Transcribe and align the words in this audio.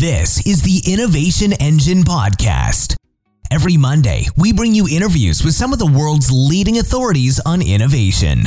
This 0.00 0.46
is 0.46 0.60
the 0.60 0.92
Innovation 0.92 1.54
Engine 1.54 2.02
Podcast. 2.02 2.96
Every 3.50 3.78
Monday, 3.78 4.26
we 4.36 4.52
bring 4.52 4.74
you 4.74 4.86
interviews 4.86 5.42
with 5.42 5.54
some 5.54 5.72
of 5.72 5.78
the 5.78 5.86
world's 5.86 6.30
leading 6.30 6.76
authorities 6.76 7.40
on 7.46 7.62
innovation. 7.62 8.42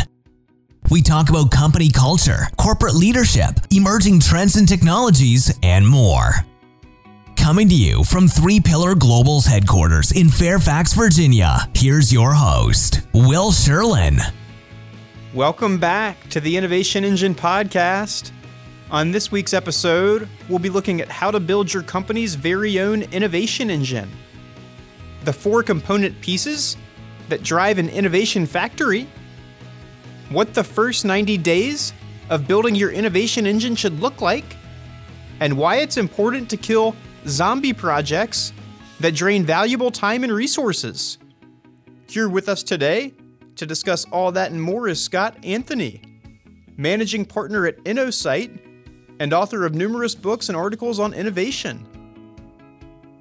We 0.91 1.01
talk 1.01 1.31
about 1.31 1.49
company 1.49 1.89
culture, 1.89 2.49
corporate 2.55 2.93
leadership, 2.93 3.61
emerging 3.71 4.19
trends 4.19 4.57
and 4.57 4.67
technologies, 4.67 5.51
and 5.63 5.87
more. 5.87 6.33
Coming 7.35 7.67
to 7.69 7.75
you 7.75 8.03
from 8.03 8.27
3Pillar 8.27 8.99
Global's 8.99 9.47
headquarters 9.47 10.11
in 10.11 10.29
Fairfax, 10.29 10.93
Virginia, 10.93 11.67
here's 11.73 12.13
your 12.13 12.33
host, 12.33 13.01
Will 13.11 13.51
Sherlin. 13.51 14.21
Welcome 15.33 15.79
back 15.79 16.29
to 16.29 16.39
the 16.39 16.55
Innovation 16.57 17.03
Engine 17.03 17.33
Podcast. 17.33 18.33
On 18.91 19.11
this 19.11 19.31
week's 19.31 19.53
episode, 19.53 20.27
we'll 20.47 20.57
be 20.57 20.71
looking 20.71 20.99
at 20.99 21.09
how 21.09 21.29
to 21.29 21.39
build 21.39 21.71
your 21.71 21.83
company's 21.83 22.33
very 22.33 22.79
own 22.79 23.03
innovation 23.03 23.69
engine. 23.69 24.09
The 25.25 25.33
four 25.33 25.61
component 25.61 26.19
pieces 26.21 26.75
that 27.27 27.43
drive 27.43 27.77
an 27.77 27.87
innovation 27.89 28.47
factory. 28.47 29.07
What 30.29 30.55
the 30.55 30.63
first 30.63 31.05
90 31.05 31.37
days 31.37 31.93
of 32.31 32.47
building 32.47 32.73
your 32.73 32.89
innovation 32.89 33.45
engine 33.45 33.75
should 33.75 33.99
look 33.99 34.21
like. 34.21 34.57
And 35.39 35.55
why 35.55 35.77
it's 35.77 35.97
important 35.97 36.49
to 36.49 36.57
kill 36.57 36.95
zombie 37.27 37.73
projects 37.73 38.53
that 39.01 39.13
drain 39.13 39.45
valuable 39.45 39.91
time 39.91 40.23
and 40.23 40.33
resources. 40.33 41.19
Here 42.07 42.27
with 42.27 42.49
us 42.49 42.63
today 42.63 43.13
to 43.55 43.67
discuss 43.67 44.05
all 44.05 44.31
that 44.31 44.49
and 44.49 44.59
more 44.59 44.87
is 44.87 44.99
Scott 44.99 45.37
Anthony, 45.43 46.01
managing 46.75 47.23
partner 47.23 47.67
at 47.67 47.77
Innosight 47.83 48.65
and 49.19 49.33
author 49.33 49.65
of 49.65 49.75
numerous 49.75 50.15
books 50.15 50.49
and 50.49 50.57
articles 50.57 50.99
on 50.99 51.13
innovation. 51.13 51.85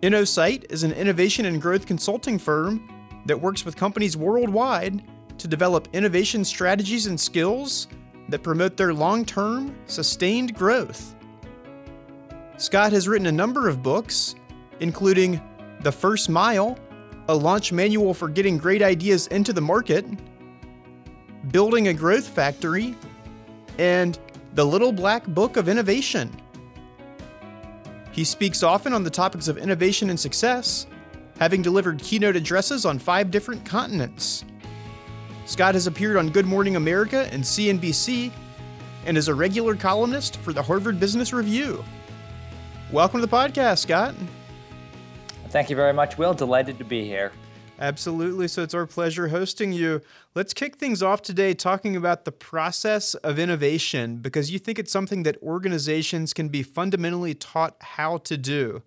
Innosight 0.02 0.70
is 0.70 0.84
an 0.84 0.92
innovation 0.92 1.44
and 1.46 1.60
growth 1.60 1.86
consulting 1.86 2.38
firm 2.38 2.88
that 3.26 3.40
works 3.40 3.64
with 3.64 3.76
companies 3.76 4.16
worldwide 4.16 5.02
to 5.38 5.48
develop 5.48 5.88
innovation 5.92 6.44
strategies 6.44 7.06
and 7.06 7.18
skills 7.18 7.88
that 8.28 8.42
promote 8.42 8.76
their 8.76 8.94
long 8.94 9.24
term, 9.24 9.74
sustained 9.86 10.54
growth. 10.54 11.14
Scott 12.56 12.92
has 12.92 13.08
written 13.08 13.26
a 13.26 13.32
number 13.32 13.68
of 13.68 13.82
books, 13.82 14.34
including 14.80 15.40
The 15.80 15.92
First 15.92 16.28
Mile, 16.28 16.78
a 17.28 17.34
launch 17.34 17.72
manual 17.72 18.14
for 18.14 18.28
getting 18.28 18.56
great 18.56 18.82
ideas 18.82 19.26
into 19.28 19.52
the 19.52 19.60
market, 19.60 20.06
Building 21.50 21.88
a 21.88 21.94
Growth 21.94 22.26
Factory, 22.26 22.96
and 23.78 24.18
the 24.58 24.66
Little 24.66 24.90
Black 24.90 25.24
Book 25.24 25.56
of 25.56 25.68
Innovation. 25.68 26.36
He 28.10 28.24
speaks 28.24 28.64
often 28.64 28.92
on 28.92 29.04
the 29.04 29.08
topics 29.08 29.46
of 29.46 29.56
innovation 29.56 30.10
and 30.10 30.18
success, 30.18 30.88
having 31.38 31.62
delivered 31.62 32.02
keynote 32.02 32.34
addresses 32.34 32.84
on 32.84 32.98
five 32.98 33.30
different 33.30 33.64
continents. 33.64 34.44
Scott 35.46 35.74
has 35.74 35.86
appeared 35.86 36.16
on 36.16 36.30
Good 36.30 36.44
Morning 36.44 36.74
America 36.74 37.28
and 37.30 37.44
CNBC 37.44 38.32
and 39.06 39.16
is 39.16 39.28
a 39.28 39.34
regular 39.36 39.76
columnist 39.76 40.38
for 40.38 40.52
the 40.52 40.64
Harvard 40.64 40.98
Business 40.98 41.32
Review. 41.32 41.84
Welcome 42.90 43.20
to 43.20 43.26
the 43.28 43.36
podcast, 43.36 43.78
Scott. 43.78 44.16
Thank 45.50 45.70
you 45.70 45.76
very 45.76 45.92
much, 45.92 46.18
Will. 46.18 46.34
Delighted 46.34 46.78
to 46.78 46.84
be 46.84 47.04
here. 47.04 47.30
Absolutely. 47.80 48.48
So 48.48 48.62
it's 48.62 48.74
our 48.74 48.86
pleasure 48.86 49.28
hosting 49.28 49.72
you. 49.72 50.02
Let's 50.34 50.52
kick 50.52 50.76
things 50.76 51.02
off 51.02 51.22
today 51.22 51.54
talking 51.54 51.94
about 51.94 52.24
the 52.24 52.32
process 52.32 53.14
of 53.14 53.38
innovation 53.38 54.16
because 54.16 54.50
you 54.50 54.58
think 54.58 54.78
it's 54.78 54.90
something 54.90 55.22
that 55.22 55.40
organizations 55.42 56.32
can 56.32 56.48
be 56.48 56.62
fundamentally 56.62 57.34
taught 57.34 57.76
how 57.80 58.18
to 58.18 58.36
do. 58.36 58.82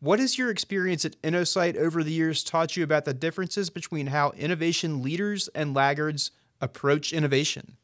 What 0.00 0.18
has 0.18 0.36
your 0.36 0.50
experience 0.50 1.06
at 1.06 1.20
Innosight 1.22 1.76
over 1.76 2.02
the 2.02 2.12
years 2.12 2.44
taught 2.44 2.76
you 2.76 2.84
about 2.84 3.06
the 3.06 3.14
differences 3.14 3.70
between 3.70 4.08
how 4.08 4.32
innovation 4.32 5.02
leaders 5.02 5.48
and 5.54 5.72
laggards 5.72 6.30
approach 6.60 7.14
innovation? 7.14 7.78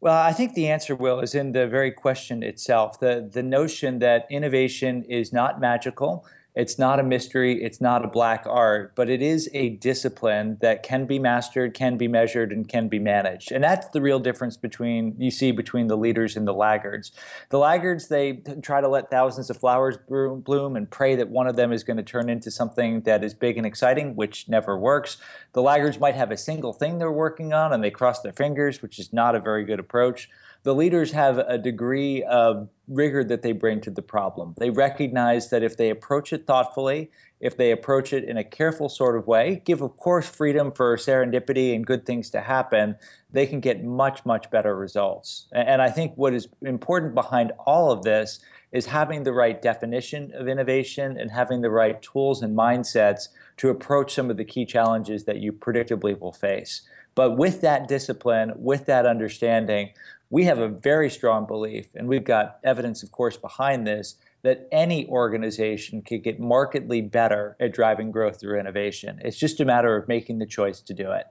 Well, 0.00 0.16
I 0.16 0.32
think 0.32 0.54
the 0.54 0.68
answer, 0.68 0.94
Will, 0.94 1.20
is 1.20 1.34
in 1.34 1.52
the 1.52 1.66
very 1.66 1.90
question 1.90 2.42
itself. 2.42 3.00
The, 3.00 3.28
the 3.30 3.42
notion 3.42 3.98
that 3.98 4.26
innovation 4.30 5.02
is 5.04 5.32
not 5.32 5.60
magical, 5.60 6.24
it's 6.56 6.78
not 6.78 6.98
a 6.98 7.02
mystery, 7.02 7.62
it's 7.62 7.82
not 7.82 8.02
a 8.02 8.08
black 8.08 8.46
art, 8.46 8.94
but 8.94 9.10
it 9.10 9.20
is 9.20 9.50
a 9.52 9.68
discipline 9.76 10.56
that 10.62 10.82
can 10.82 11.04
be 11.04 11.18
mastered, 11.18 11.74
can 11.74 11.98
be 11.98 12.08
measured, 12.08 12.50
and 12.50 12.66
can 12.66 12.88
be 12.88 12.98
managed. 12.98 13.52
And 13.52 13.62
that's 13.62 13.88
the 13.88 14.00
real 14.00 14.18
difference 14.18 14.56
between 14.56 15.14
you 15.18 15.30
see 15.30 15.52
between 15.52 15.88
the 15.88 15.98
leaders 15.98 16.34
and 16.34 16.48
the 16.48 16.54
laggards. 16.54 17.12
The 17.50 17.58
laggards, 17.58 18.08
they 18.08 18.42
try 18.62 18.80
to 18.80 18.88
let 18.88 19.10
thousands 19.10 19.50
of 19.50 19.58
flowers 19.58 19.98
bloom 20.08 20.76
and 20.76 20.90
pray 20.90 21.14
that 21.14 21.28
one 21.28 21.46
of 21.46 21.56
them 21.56 21.72
is 21.72 21.84
going 21.84 21.98
to 21.98 22.02
turn 22.02 22.30
into 22.30 22.50
something 22.50 23.02
that 23.02 23.22
is 23.22 23.34
big 23.34 23.58
and 23.58 23.66
exciting, 23.66 24.16
which 24.16 24.48
never 24.48 24.78
works. 24.78 25.18
The 25.52 25.60
laggards 25.60 26.00
might 26.00 26.14
have 26.14 26.30
a 26.30 26.38
single 26.38 26.72
thing 26.72 26.96
they're 26.96 27.12
working 27.12 27.52
on 27.52 27.74
and 27.74 27.84
they 27.84 27.90
cross 27.90 28.22
their 28.22 28.32
fingers, 28.32 28.80
which 28.80 28.98
is 28.98 29.12
not 29.12 29.34
a 29.34 29.40
very 29.40 29.64
good 29.64 29.78
approach 29.78 30.30
the 30.66 30.74
leaders 30.74 31.12
have 31.12 31.38
a 31.38 31.56
degree 31.56 32.24
of 32.24 32.68
rigor 32.88 33.22
that 33.22 33.42
they 33.42 33.52
bring 33.52 33.80
to 33.80 33.88
the 33.88 34.02
problem. 34.02 34.52
They 34.58 34.70
recognize 34.70 35.48
that 35.50 35.62
if 35.62 35.76
they 35.76 35.90
approach 35.90 36.32
it 36.32 36.44
thoughtfully, 36.44 37.12
if 37.38 37.56
they 37.56 37.70
approach 37.70 38.12
it 38.12 38.24
in 38.24 38.36
a 38.36 38.42
careful 38.42 38.88
sort 38.88 39.16
of 39.16 39.28
way, 39.28 39.62
give, 39.64 39.80
of 39.80 39.96
course, 39.96 40.28
freedom 40.28 40.72
for 40.72 40.96
serendipity 40.96 41.72
and 41.72 41.86
good 41.86 42.04
things 42.04 42.30
to 42.30 42.40
happen, 42.40 42.96
they 43.30 43.46
can 43.46 43.60
get 43.60 43.84
much, 43.84 44.26
much 44.26 44.50
better 44.50 44.74
results. 44.74 45.46
And 45.52 45.80
I 45.80 45.88
think 45.88 46.14
what 46.16 46.34
is 46.34 46.48
important 46.62 47.14
behind 47.14 47.52
all 47.64 47.92
of 47.92 48.02
this 48.02 48.40
is 48.72 48.86
having 48.86 49.22
the 49.22 49.32
right 49.32 49.62
definition 49.62 50.32
of 50.34 50.48
innovation 50.48 51.16
and 51.16 51.30
having 51.30 51.60
the 51.60 51.70
right 51.70 52.02
tools 52.02 52.42
and 52.42 52.58
mindsets 52.58 53.28
to 53.58 53.68
approach 53.68 54.16
some 54.16 54.30
of 54.30 54.36
the 54.36 54.44
key 54.44 54.66
challenges 54.66 55.26
that 55.26 55.36
you 55.36 55.52
predictably 55.52 56.18
will 56.18 56.32
face. 56.32 56.82
But 57.16 57.38
with 57.38 57.62
that 57.62 57.88
discipline, 57.88 58.52
with 58.56 58.84
that 58.86 59.06
understanding, 59.06 59.92
we 60.30 60.44
have 60.44 60.58
a 60.58 60.68
very 60.68 61.10
strong 61.10 61.46
belief, 61.46 61.94
and 61.94 62.08
we've 62.08 62.24
got 62.24 62.58
evidence, 62.64 63.02
of 63.02 63.12
course, 63.12 63.36
behind 63.36 63.86
this, 63.86 64.16
that 64.42 64.68
any 64.70 65.08
organization 65.08 66.02
could 66.02 66.22
get 66.22 66.38
markedly 66.38 67.00
better 67.00 67.56
at 67.60 67.72
driving 67.72 68.10
growth 68.10 68.40
through 68.40 68.58
innovation. 68.58 69.20
It's 69.24 69.36
just 69.36 69.60
a 69.60 69.64
matter 69.64 69.96
of 69.96 70.08
making 70.08 70.38
the 70.38 70.46
choice 70.46 70.80
to 70.82 70.94
do 70.94 71.10
it. 71.12 71.26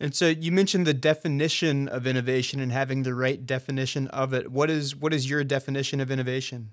And 0.00 0.14
so 0.14 0.28
you 0.28 0.52
mentioned 0.52 0.86
the 0.86 0.94
definition 0.94 1.88
of 1.88 2.06
innovation 2.06 2.60
and 2.60 2.70
having 2.70 3.02
the 3.02 3.14
right 3.14 3.44
definition 3.44 4.06
of 4.08 4.32
it. 4.32 4.52
What 4.52 4.70
is 4.70 4.94
what 4.94 5.12
is 5.12 5.28
your 5.28 5.42
definition 5.42 6.00
of 6.00 6.10
innovation? 6.10 6.70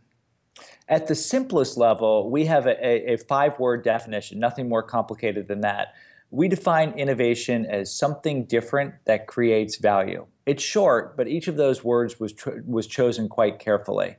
At 0.88 1.08
the 1.08 1.16
simplest 1.16 1.76
level, 1.76 2.30
we 2.30 2.46
have 2.46 2.68
a, 2.68 3.14
a 3.14 3.18
five-word 3.18 3.84
definition, 3.84 4.40
nothing 4.40 4.70
more 4.70 4.84
complicated 4.84 5.48
than 5.48 5.62
that. 5.62 5.96
We 6.30 6.48
define 6.48 6.92
innovation 6.92 7.66
as 7.66 7.92
something 7.92 8.46
different 8.46 8.94
that 9.06 9.26
creates 9.26 9.78
value. 9.78 10.28
It's 10.46 10.64
short, 10.64 11.18
but 11.18 11.28
each 11.28 11.48
of 11.48 11.58
those 11.58 11.84
words 11.84 12.20
was, 12.20 12.34
tr- 12.34 12.62
was 12.66 12.86
chosen 12.86 13.28
quite 13.28 13.58
carefully. 13.60 14.18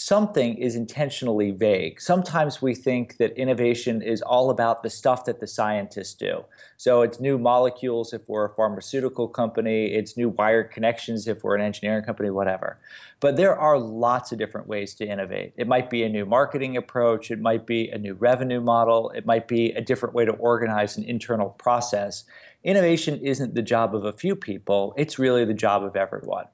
Something 0.00 0.56
is 0.58 0.76
intentionally 0.76 1.50
vague. 1.50 2.00
Sometimes 2.00 2.62
we 2.62 2.72
think 2.72 3.16
that 3.16 3.36
innovation 3.36 4.00
is 4.00 4.22
all 4.22 4.48
about 4.48 4.84
the 4.84 4.90
stuff 4.90 5.24
that 5.24 5.40
the 5.40 5.46
scientists 5.48 6.14
do. 6.14 6.44
So 6.76 7.02
it's 7.02 7.18
new 7.18 7.36
molecules 7.36 8.12
if 8.12 8.28
we're 8.28 8.44
a 8.44 8.54
pharmaceutical 8.54 9.26
company, 9.26 9.86
it's 9.86 10.16
new 10.16 10.28
wired 10.28 10.70
connections 10.70 11.26
if 11.26 11.42
we're 11.42 11.56
an 11.56 11.62
engineering 11.62 12.04
company, 12.04 12.30
whatever. 12.30 12.78
But 13.18 13.36
there 13.36 13.56
are 13.56 13.76
lots 13.76 14.30
of 14.30 14.38
different 14.38 14.68
ways 14.68 14.94
to 14.94 15.04
innovate. 15.04 15.52
It 15.56 15.66
might 15.66 15.90
be 15.90 16.04
a 16.04 16.08
new 16.08 16.24
marketing 16.24 16.76
approach, 16.76 17.32
it 17.32 17.40
might 17.40 17.66
be 17.66 17.88
a 17.88 17.98
new 17.98 18.14
revenue 18.14 18.60
model, 18.60 19.10
it 19.10 19.26
might 19.26 19.48
be 19.48 19.72
a 19.72 19.80
different 19.80 20.14
way 20.14 20.24
to 20.24 20.32
organize 20.32 20.96
an 20.96 21.02
internal 21.02 21.50
process 21.50 22.22
innovation 22.68 23.18
isn't 23.22 23.54
the 23.54 23.62
job 23.62 23.94
of 23.94 24.04
a 24.04 24.12
few 24.12 24.36
people, 24.36 24.92
it's 24.98 25.18
really 25.18 25.42
the 25.46 25.54
job 25.54 25.82
of 25.82 25.96
everyone. 25.96 26.44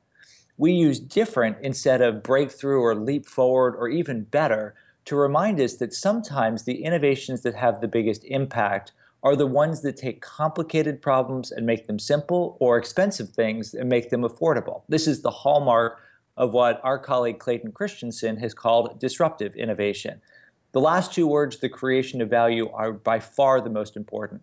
We 0.57 0.73
use 0.73 1.01
different 1.01 1.57
instead 1.61 2.01
of 2.01 2.23
breakthrough 2.23 2.79
or 2.79 2.95
leap 2.95 3.27
forward 3.27 3.75
or 3.77 3.89
even 3.89 4.23
better 4.23 4.77
to 5.07 5.17
remind 5.17 5.61
us 5.61 5.75
that 5.75 5.93
sometimes 5.93 6.63
the 6.63 6.85
innovations 6.85 7.43
that 7.43 7.57
have 7.57 7.81
the 7.81 7.89
biggest 7.89 8.23
impact 8.27 8.93
are 9.25 9.35
the 9.35 9.49
ones 9.49 9.83
that 9.83 9.97
take 9.97 10.21
complicated 10.21 11.03
problems 11.03 11.51
and 11.51 11.67
make 11.67 11.89
them 11.89 11.99
simple 11.99 12.57
or 12.61 12.79
expensive 12.79 13.31
things 13.31 13.75
and 13.75 13.89
make 13.89 14.11
them 14.11 14.23
affordable. 14.23 14.83
This 14.89 15.09
is 15.09 15.23
the 15.23 15.31
hallmark 15.31 15.99
of 16.37 16.53
what 16.53 16.81
our 16.85 16.99
colleague 16.99 17.41
Clayton 17.41 17.73
Christensen 17.73 18.37
has 18.37 18.55
called 18.55 19.01
disruptive 19.01 19.57
innovation. 19.57 20.21
The 20.71 20.81
last 20.81 21.13
two 21.13 21.27
words, 21.27 21.59
the 21.59 21.69
creation 21.69 22.21
of 22.21 22.31
value, 22.31 22.71
are 22.71 22.93
by 22.93 23.19
far 23.19 23.61
the 23.61 23.71
most 23.71 23.97
important. 23.97 24.43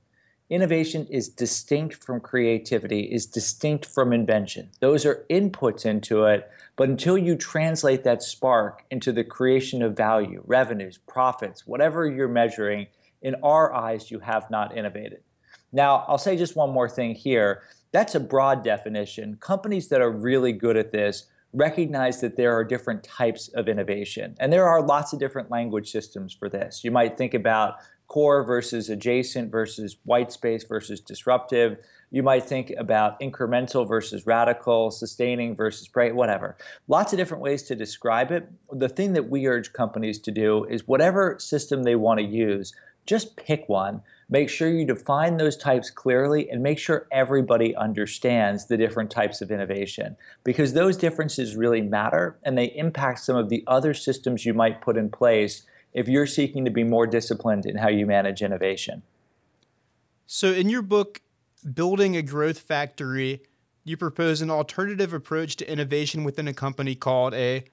Innovation 0.52 1.08
is 1.10 1.30
distinct 1.30 2.04
from 2.04 2.20
creativity, 2.20 3.04
is 3.04 3.26
distinct 3.26 3.86
from 3.86 4.12
invention. 4.12 4.70
Those 4.82 5.06
are 5.06 5.26
inputs 5.30 5.86
into 5.86 6.26
it, 6.26 6.52
but 6.76 6.90
until 6.90 7.18
you 7.18 7.38
translate 7.38 8.04
that 8.04 8.22
spark 8.22 8.84
into 8.92 9.14
the 9.14 9.24
creation 9.24 9.82
of 9.82 9.96
value, 9.96 10.44
revenues, 10.46 10.98
profits, 11.08 11.66
whatever 11.66 12.06
you're 12.06 12.28
measuring, 12.28 12.88
in 13.22 13.36
our 13.44 13.74
eyes, 13.74 14.12
you 14.12 14.20
have 14.20 14.52
not 14.52 14.76
innovated. 14.76 15.22
Now, 15.72 16.04
I'll 16.10 16.18
say 16.18 16.36
just 16.36 16.58
one 16.58 16.72
more 16.72 16.90
thing 16.90 17.16
here. 17.16 17.62
That's 17.94 18.16
a 18.16 18.20
broad 18.20 18.62
definition. 18.62 19.38
Companies 19.40 19.88
that 19.88 20.02
are 20.02 20.12
really 20.12 20.52
good 20.52 20.76
at 20.76 20.92
this 20.92 21.28
recognize 21.54 22.20
that 22.22 22.36
there 22.36 22.54
are 22.54 22.64
different 22.66 23.04
types 23.04 23.48
of 23.50 23.70
innovation. 23.70 24.36
And 24.40 24.52
there 24.52 24.68
are 24.68 24.82
lots 24.82 25.14
of 25.14 25.20
different 25.20 25.50
language 25.50 25.92
systems 25.92 26.34
for 26.34 26.50
this. 26.50 26.84
You 26.84 26.92
might 26.92 27.18
think 27.18 27.34
about 27.34 27.76
core 28.12 28.44
versus 28.44 28.90
adjacent 28.90 29.50
versus 29.50 29.96
white 30.04 30.34
space 30.34 30.66
versus 30.66 31.00
disruptive. 31.00 31.78
You 32.10 32.24
might 32.24 32.44
think 32.44 32.74
about 32.78 33.18
incremental 33.22 33.88
versus 33.88 34.28
radical, 34.28 34.92
sustaining 34.92 35.56
versus 35.56 35.88
break, 35.88 36.14
whatever. 36.14 36.58
Lots 36.90 37.14
of 37.14 37.18
different 37.18 37.42
ways 37.42 37.64
to 37.64 37.76
describe 37.76 38.30
it. 38.30 38.52
The 38.70 38.90
thing 38.90 39.14
that 39.14 39.30
we 39.30 39.48
urge 39.48 39.72
companies 39.72 40.20
to 40.24 40.32
do 40.32 40.66
is 40.66 40.86
whatever 40.86 41.40
system 41.40 41.84
they 41.84 41.96
want 41.96 42.20
to 42.20 42.26
use, 42.26 42.74
just 43.06 43.38
pick 43.38 43.70
one 43.70 44.02
Make 44.32 44.48
sure 44.48 44.70
you 44.70 44.86
define 44.86 45.36
those 45.36 45.58
types 45.58 45.90
clearly 45.90 46.50
and 46.50 46.64
make 46.64 46.80
sure 46.80 47.06
everybody 47.12 47.76
understands 47.76 48.66
the 48.66 48.78
different 48.78 49.12
types 49.12 49.42
of 49.42 49.52
innovation 49.52 50.16
because 50.46 50.72
those 50.72 50.96
differences 50.96 51.58
really 51.58 51.82
matter 51.82 52.38
and 52.44 52.58
they 52.58 52.68
impact 52.68 53.20
some 53.20 53.36
of 53.36 53.50
the 53.50 53.62
other 53.68 53.94
systems 53.94 54.46
you 54.46 54.54
might 54.54 54.80
put 54.80 54.96
in 54.96 55.10
place 55.10 55.64
if 55.94 56.08
you're 56.08 56.28
seeking 56.28 56.66
to 56.66 56.72
be 56.72 56.84
more 56.84 57.08
disciplined 57.08 57.66
in 57.66 57.78
how 57.78 57.90
you 57.90 58.06
manage 58.06 58.42
innovation. 58.42 59.04
So, 60.26 60.52
in 60.52 60.70
your 60.70 60.82
book, 60.82 61.22
Building 61.74 62.16
a 62.16 62.22
Growth 62.22 62.60
Factory, 62.60 63.42
you 63.84 63.98
propose 63.98 64.42
an 64.42 64.50
alternative 64.50 65.14
approach 65.14 65.56
to 65.58 65.72
innovation 65.72 66.24
within 66.24 66.48
a 66.48 66.54
company 66.54 66.96
called 66.96 67.34
a 67.34 67.66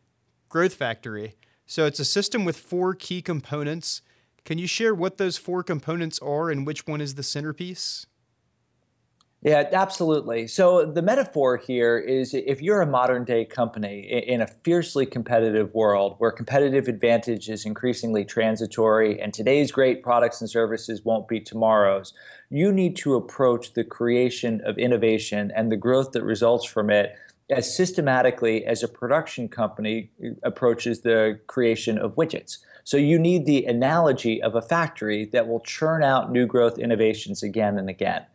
growth 0.48 0.74
factory. 0.74 1.36
So, 1.66 1.86
it's 1.86 2.00
a 2.00 2.04
system 2.04 2.44
with 2.44 2.56
four 2.56 2.94
key 2.94 3.22
components 3.22 4.02
can 4.48 4.56
you 4.56 4.66
share 4.66 4.94
what 4.94 5.18
those 5.18 5.36
four 5.36 5.62
components 5.62 6.18
are 6.20 6.48
and 6.48 6.66
which 6.66 6.86
one 6.86 7.02
is 7.02 7.16
the 7.16 7.22
centerpiece? 7.22 8.06
Yeah, 9.40 9.68
absolutely. 9.72 10.48
So 10.48 10.84
the 10.84 11.00
metaphor 11.00 11.58
here 11.58 11.96
is 11.96 12.34
if 12.34 12.60
you're 12.60 12.80
a 12.80 12.86
modern 12.86 13.24
day 13.24 13.44
company 13.44 14.00
in 14.00 14.40
a 14.40 14.48
fiercely 14.48 15.06
competitive 15.06 15.72
world 15.74 16.16
where 16.18 16.32
competitive 16.32 16.88
advantage 16.88 17.48
is 17.48 17.64
increasingly 17.64 18.24
transitory 18.24 19.20
and 19.20 19.32
today's 19.32 19.70
great 19.70 20.02
products 20.02 20.40
and 20.40 20.50
services 20.50 21.04
won't 21.04 21.28
be 21.28 21.38
tomorrow's, 21.38 22.12
you 22.50 22.72
need 22.72 22.96
to 22.96 23.14
approach 23.14 23.74
the 23.74 23.84
creation 23.84 24.60
of 24.64 24.76
innovation 24.76 25.52
and 25.54 25.70
the 25.70 25.76
growth 25.76 26.10
that 26.12 26.24
results 26.24 26.64
from 26.64 26.90
it 26.90 27.14
as 27.48 27.74
systematically 27.74 28.66
as 28.66 28.82
a 28.82 28.88
production 28.88 29.48
company 29.48 30.10
uh, 30.22 30.30
approaches 30.42 31.02
the 31.02 31.38
creation 31.46 31.96
of 31.96 32.16
widgets. 32.16 32.58
So 32.82 32.96
you 32.96 33.20
need 33.20 33.46
the 33.46 33.66
analogy 33.66 34.42
of 34.42 34.56
a 34.56 34.62
factory 34.62 35.26
that 35.26 35.46
will 35.46 35.60
churn 35.60 36.02
out 36.02 36.32
new 36.32 36.44
growth 36.44 36.76
innovations 36.76 37.42
again 37.42 37.78
and 37.78 37.88
again. 37.88 38.26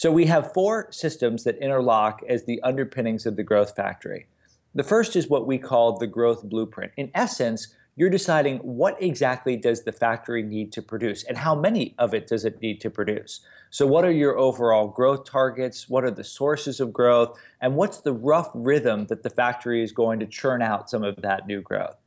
So 0.00 0.10
we 0.10 0.24
have 0.28 0.54
four 0.54 0.90
systems 0.90 1.44
that 1.44 1.58
interlock 1.58 2.22
as 2.26 2.46
the 2.46 2.58
underpinnings 2.62 3.26
of 3.26 3.36
the 3.36 3.42
growth 3.42 3.76
factory. 3.76 4.28
The 4.74 4.82
first 4.82 5.14
is 5.14 5.28
what 5.28 5.46
we 5.46 5.58
call 5.58 5.98
the 5.98 6.06
growth 6.06 6.42
blueprint. 6.42 6.92
In 6.96 7.10
essence, 7.14 7.74
you're 7.96 8.08
deciding 8.08 8.60
what 8.60 8.96
exactly 9.02 9.58
does 9.58 9.82
the 9.82 9.92
factory 9.92 10.42
need 10.42 10.72
to 10.72 10.80
produce 10.80 11.22
and 11.24 11.36
how 11.36 11.54
many 11.54 11.94
of 11.98 12.14
it 12.14 12.26
does 12.28 12.46
it 12.46 12.62
need 12.62 12.80
to 12.80 12.88
produce. 12.88 13.40
So 13.68 13.86
what 13.86 14.06
are 14.06 14.10
your 14.10 14.38
overall 14.38 14.88
growth 14.88 15.26
targets? 15.26 15.86
What 15.86 16.04
are 16.04 16.10
the 16.10 16.24
sources 16.24 16.80
of 16.80 16.94
growth? 16.94 17.38
And 17.60 17.76
what's 17.76 18.00
the 18.00 18.14
rough 18.14 18.48
rhythm 18.54 19.04
that 19.08 19.22
the 19.22 19.28
factory 19.28 19.82
is 19.82 19.92
going 19.92 20.18
to 20.20 20.26
churn 20.26 20.62
out 20.62 20.88
some 20.88 21.04
of 21.04 21.16
that 21.16 21.46
new 21.46 21.60
growth? 21.60 21.98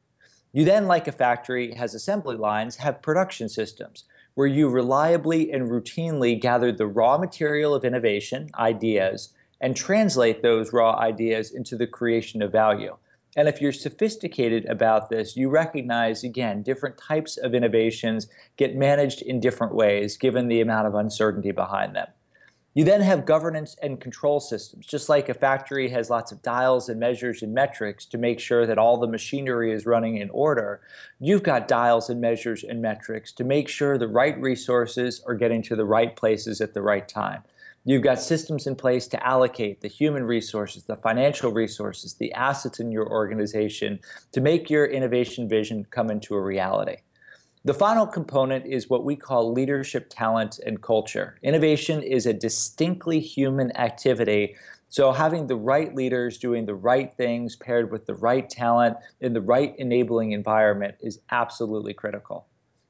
You 0.51 0.65
then, 0.65 0.87
like 0.87 1.07
a 1.07 1.11
factory 1.11 1.75
has 1.75 1.93
assembly 1.93 2.37
lines, 2.37 2.77
have 2.77 3.03
production 3.03 3.49
systems 3.49 4.05
where 4.35 4.47
you 4.47 4.69
reliably 4.69 5.51
and 5.51 5.69
routinely 5.69 6.39
gather 6.39 6.71
the 6.71 6.87
raw 6.87 7.17
material 7.17 7.75
of 7.75 7.85
innovation, 7.85 8.49
ideas, 8.55 9.33
and 9.61 9.75
translate 9.75 10.41
those 10.41 10.73
raw 10.73 10.97
ideas 10.97 11.51
into 11.51 11.77
the 11.77 11.87
creation 11.87 12.41
of 12.41 12.51
value. 12.51 12.97
And 13.35 13.47
if 13.47 13.61
you're 13.61 13.71
sophisticated 13.71 14.65
about 14.65 15.09
this, 15.09 15.35
you 15.35 15.49
recognize, 15.49 16.23
again, 16.23 16.61
different 16.61 16.97
types 16.97 17.37
of 17.37 17.55
innovations 17.55 18.27
get 18.57 18.75
managed 18.75 19.21
in 19.21 19.39
different 19.39 19.73
ways 19.73 20.17
given 20.17 20.47
the 20.47 20.61
amount 20.61 20.87
of 20.87 20.95
uncertainty 20.95 21.51
behind 21.51 21.95
them. 21.95 22.07
You 22.75 22.83
then 22.83 23.01
have 23.01 23.27
governance 23.27 23.75
and 23.83 24.01
control 24.01 24.39
systems. 24.39 24.87
Just 24.87 25.07
like 25.07 25.29
a 25.29 25.35
factory 25.35 25.89
has 25.89 26.09
lots 26.09 26.31
of 26.31 26.41
dials 26.41 26.89
and 26.89 26.99
measures 26.99 27.43
and 27.43 27.53
metrics 27.53 28.03
to 28.07 28.17
make 28.17 28.39
sure 28.39 28.65
that 28.65 28.79
all 28.79 28.97
the 28.97 29.07
machinery 29.07 29.71
is 29.71 29.85
running 29.85 30.17
in 30.17 30.31
order, 30.31 30.81
you've 31.19 31.43
got 31.43 31.67
dials 31.67 32.09
and 32.09 32.19
measures 32.19 32.63
and 32.63 32.81
metrics 32.81 33.31
to 33.33 33.43
make 33.43 33.69
sure 33.69 33.99
the 33.99 34.07
right 34.07 34.39
resources 34.41 35.21
are 35.27 35.35
getting 35.35 35.61
to 35.61 35.75
the 35.75 35.85
right 35.85 36.15
places 36.15 36.61
at 36.61 36.73
the 36.73 36.81
right 36.81 37.07
time. 37.07 37.43
You've 37.85 38.01
got 38.01 38.19
systems 38.19 38.65
in 38.65 38.75
place 38.75 39.07
to 39.09 39.23
allocate 39.23 39.81
the 39.81 39.87
human 39.87 40.23
resources, 40.23 40.85
the 40.85 40.95
financial 40.95 41.51
resources, 41.51 42.15
the 42.15 42.33
assets 42.33 42.79
in 42.79 42.91
your 42.91 43.07
organization 43.07 43.99
to 44.31 44.41
make 44.41 44.71
your 44.71 44.85
innovation 44.85 45.47
vision 45.47 45.85
come 45.91 46.09
into 46.09 46.33
a 46.33 46.41
reality. 46.41 46.97
The 47.65 47.73
final 47.73 48.05
component 48.05 48.65
is 48.65 48.89
what 48.89 49.05
we 49.05 49.15
call 49.15 49.53
leadership 49.53 50.07
talent 50.09 50.59
and 50.65 50.81
culture. 50.81 51.37
Innovation 51.41 52.03
is 52.03 52.25
a 52.25 52.33
distinctly 52.33 53.21
human 53.21 53.73
activity. 53.77 54.57
So, 54.89 55.13
having 55.13 55.47
the 55.47 55.55
right 55.55 55.95
leaders 55.95 56.37
doing 56.37 56.65
the 56.65 56.75
right 56.75 57.13
things 57.13 57.55
paired 57.55 57.89
with 57.89 58.05
the 58.05 58.15
right 58.15 58.49
talent 58.49 58.97
in 59.21 59.31
the 59.31 59.39
right 59.39 59.73
enabling 59.77 60.33
environment 60.33 60.95
is 60.99 61.21
absolutely 61.31 61.93
critical. 61.93 62.47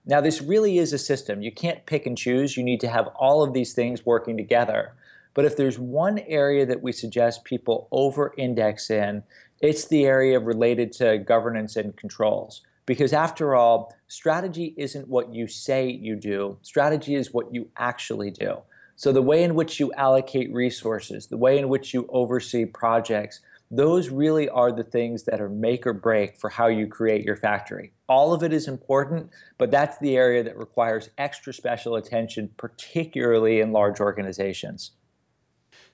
Now, 0.08 0.22
this 0.22 0.42
really 0.42 0.80
is 0.80 0.92
a 0.92 0.98
system. 0.98 1.44
You 1.44 1.52
can't 1.52 1.86
pick 1.86 2.08
and 2.08 2.18
choose. 2.18 2.58
You 2.58 2.64
need 2.64 2.80
to 2.80 2.90
have 2.90 3.10
all 3.16 3.44
of 3.44 3.54
these 3.54 3.74
things 3.74 4.08
working 4.08 4.38
together. 4.38 4.96
But 5.36 5.46
if 5.46 5.56
there's 5.56 5.78
one 5.78 6.18
area 6.18 6.66
that 6.66 6.82
we 6.82 6.94
suggest 6.94 7.44
people 7.44 7.88
over 7.92 8.34
index 8.40 8.90
in, 8.90 9.22
it's 9.62 9.86
the 9.86 10.06
area 10.06 10.40
related 10.40 10.92
to 10.94 11.20
governance 11.20 11.76
and 11.76 11.96
controls. 11.96 12.64
Because 12.86 13.14
after 13.14 13.56
all, 13.56 13.96
strategy 14.08 14.74
isn't 14.78 15.08
what 15.08 15.34
you 15.34 15.48
say 15.48 15.90
you 15.90 16.16
do, 16.16 16.58
strategy 16.62 17.16
is 17.16 17.34
what 17.34 17.54
you 17.54 17.70
actually 17.78 18.32
do. 18.32 18.58
So, 18.96 19.12
the 19.12 19.22
way 19.22 19.44
in 19.44 19.56
which 19.56 19.80
you 19.80 19.92
allocate 19.94 20.54
resources, 20.54 21.28
the 21.28 21.38
way 21.38 21.58
in 21.58 21.68
which 21.68 21.94
you 21.94 22.08
oversee 22.10 22.66
projects, 22.66 23.42
those 23.72 24.10
really 24.10 24.48
are 24.50 24.72
the 24.72 24.84
things 24.84 25.24
that 25.24 25.42
are 25.42 25.50
make 25.50 25.88
or 25.88 25.94
break 25.94 26.38
for 26.38 26.52
how 26.52 26.68
you 26.68 26.86
create 26.86 27.26
your 27.26 27.36
factory. 27.36 27.92
All 28.08 28.34
of 28.34 28.44
it 28.44 28.54
is 28.54 28.68
important, 28.68 29.32
but 29.58 29.72
that's 29.72 29.98
the 29.98 30.16
area 30.16 30.44
that 30.44 30.58
requires 30.58 31.10
extra 31.18 31.54
special 31.54 31.96
attention, 31.96 32.52
particularly 32.56 33.62
in 33.62 33.72
large 33.72 34.00
organizations. 34.00 34.92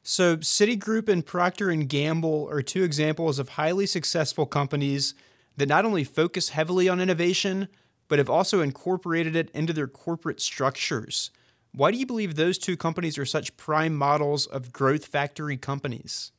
So, 0.03 0.37
Citigroup 0.37 1.07
and 1.07 1.25
Procter 1.25 1.69
and 1.69 1.87
Gamble 1.87 2.49
are 2.51 2.61
two 2.61 2.83
examples 2.83 3.39
of 3.39 3.49
highly 3.49 3.85
successful 3.85 4.45
companies 4.45 5.13
that 5.59 5.69
not 5.69 5.85
only 5.85 6.03
focus 6.03 6.49
heavily 6.49 6.89
on 6.89 6.99
innovation, 6.99 7.67
but 8.07 8.17
have 8.17 8.29
also 8.29 8.61
incorporated 8.61 9.35
it 9.35 9.51
into 9.51 9.73
their 9.73 9.87
corporate 9.87 10.41
structures. 10.41 11.31
Why 11.71 11.91
do 11.91 11.97
you 11.97 12.05
believe 12.05 12.35
those 12.35 12.57
two 12.57 12.75
companies 12.75 13.17
are 13.17 13.25
such 13.25 13.55
prime 13.57 13.95
models 13.95 14.47
of 14.47 14.73
growth 14.73 15.05
factory 15.05 15.57
companies? 15.57 16.31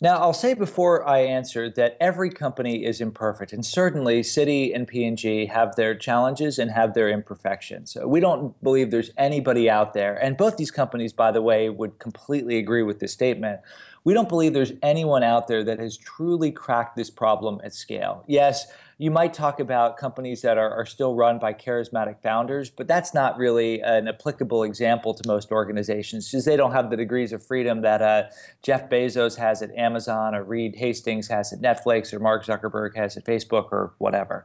Now, 0.00 0.18
I'll 0.18 0.32
say 0.32 0.54
before 0.54 1.06
I 1.06 1.22
answer 1.22 1.68
that 1.70 1.96
every 2.00 2.30
company 2.30 2.84
is 2.84 3.00
imperfect, 3.00 3.52
and 3.52 3.66
certainly 3.66 4.20
Citi 4.20 4.72
and 4.72 4.86
P&G 4.86 5.46
have 5.46 5.74
their 5.74 5.96
challenges 5.96 6.60
and 6.60 6.70
have 6.70 6.94
their 6.94 7.08
imperfections. 7.08 7.96
We 8.06 8.20
don't 8.20 8.62
believe 8.62 8.92
there's 8.92 9.10
anybody 9.18 9.68
out 9.68 9.94
there, 9.94 10.14
and 10.14 10.36
both 10.36 10.56
these 10.56 10.70
companies, 10.70 11.12
by 11.12 11.32
the 11.32 11.42
way, 11.42 11.68
would 11.68 11.98
completely 11.98 12.58
agree 12.58 12.84
with 12.84 13.00
this 13.00 13.12
statement, 13.12 13.60
we 14.04 14.14
don't 14.14 14.28
believe 14.28 14.52
there's 14.52 14.72
anyone 14.82 15.22
out 15.22 15.48
there 15.48 15.64
that 15.64 15.78
has 15.78 15.96
truly 15.96 16.50
cracked 16.50 16.96
this 16.96 17.10
problem 17.10 17.60
at 17.64 17.74
scale. 17.74 18.24
Yes, 18.26 18.66
you 19.00 19.12
might 19.12 19.32
talk 19.32 19.60
about 19.60 19.96
companies 19.96 20.42
that 20.42 20.58
are, 20.58 20.70
are 20.70 20.84
still 20.84 21.14
run 21.14 21.38
by 21.38 21.54
charismatic 21.54 22.20
founders, 22.20 22.68
but 22.68 22.88
that's 22.88 23.14
not 23.14 23.38
really 23.38 23.80
an 23.80 24.08
applicable 24.08 24.64
example 24.64 25.14
to 25.14 25.28
most 25.28 25.52
organizations 25.52 26.28
because 26.28 26.44
they 26.44 26.56
don't 26.56 26.72
have 26.72 26.90
the 26.90 26.96
degrees 26.96 27.32
of 27.32 27.44
freedom 27.44 27.82
that 27.82 28.02
uh, 28.02 28.24
Jeff 28.62 28.90
Bezos 28.90 29.36
has 29.36 29.62
at 29.62 29.70
Amazon 29.76 30.34
or 30.34 30.42
Reed 30.42 30.76
Hastings 30.76 31.28
has 31.28 31.52
at 31.52 31.60
Netflix 31.60 32.12
or 32.12 32.18
Mark 32.18 32.44
Zuckerberg 32.44 32.96
has 32.96 33.16
at 33.16 33.24
Facebook 33.24 33.68
or 33.70 33.92
whatever. 33.98 34.44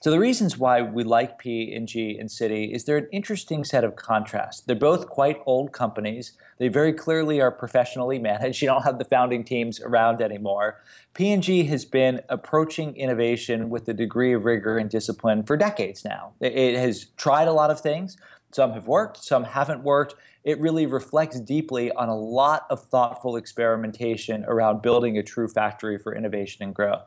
So 0.00 0.12
the 0.12 0.20
reasons 0.20 0.56
why 0.56 0.80
we 0.80 1.02
like 1.02 1.38
P 1.38 1.74
and 1.74 1.88
Citi 1.88 2.72
is 2.72 2.84
they're 2.84 2.98
an 2.98 3.08
interesting 3.10 3.64
set 3.64 3.82
of 3.82 3.96
contrasts. 3.96 4.60
They're 4.60 4.76
both 4.76 5.08
quite 5.08 5.42
old 5.44 5.72
companies. 5.72 6.34
They 6.58 6.68
very 6.68 6.92
clearly 6.92 7.40
are 7.40 7.50
professionally 7.50 8.18
managed. 8.30 8.62
You 8.62 8.68
don't 8.68 8.84
have 8.84 8.98
the 8.98 9.04
founding 9.04 9.42
teams 9.42 9.80
around 9.80 10.20
anymore. 10.20 10.80
P&G 11.14 11.64
has 11.64 11.84
been 11.84 12.20
approaching 12.28 12.94
innovation 12.94 13.70
with 13.70 13.88
a 13.88 13.92
degree 13.92 14.32
of 14.32 14.44
rigor 14.44 14.78
and 14.78 14.88
discipline 14.88 15.42
for 15.42 15.56
decades 15.56 16.04
now. 16.04 16.32
It 16.40 16.78
has 16.78 17.06
tried 17.16 17.48
a 17.48 17.52
lot 17.52 17.72
of 17.72 17.80
things. 17.80 18.16
Some 18.52 18.74
have 18.74 18.86
worked, 18.86 19.22
some 19.24 19.42
haven't 19.42 19.82
worked. 19.82 20.14
It 20.44 20.60
really 20.60 20.86
reflects 20.86 21.40
deeply 21.40 21.90
on 21.90 22.08
a 22.08 22.16
lot 22.16 22.66
of 22.70 22.84
thoughtful 22.84 23.36
experimentation 23.36 24.44
around 24.46 24.80
building 24.80 25.18
a 25.18 25.24
true 25.24 25.48
factory 25.48 25.98
for 25.98 26.14
innovation 26.14 26.62
and 26.62 26.72
growth. 26.72 27.02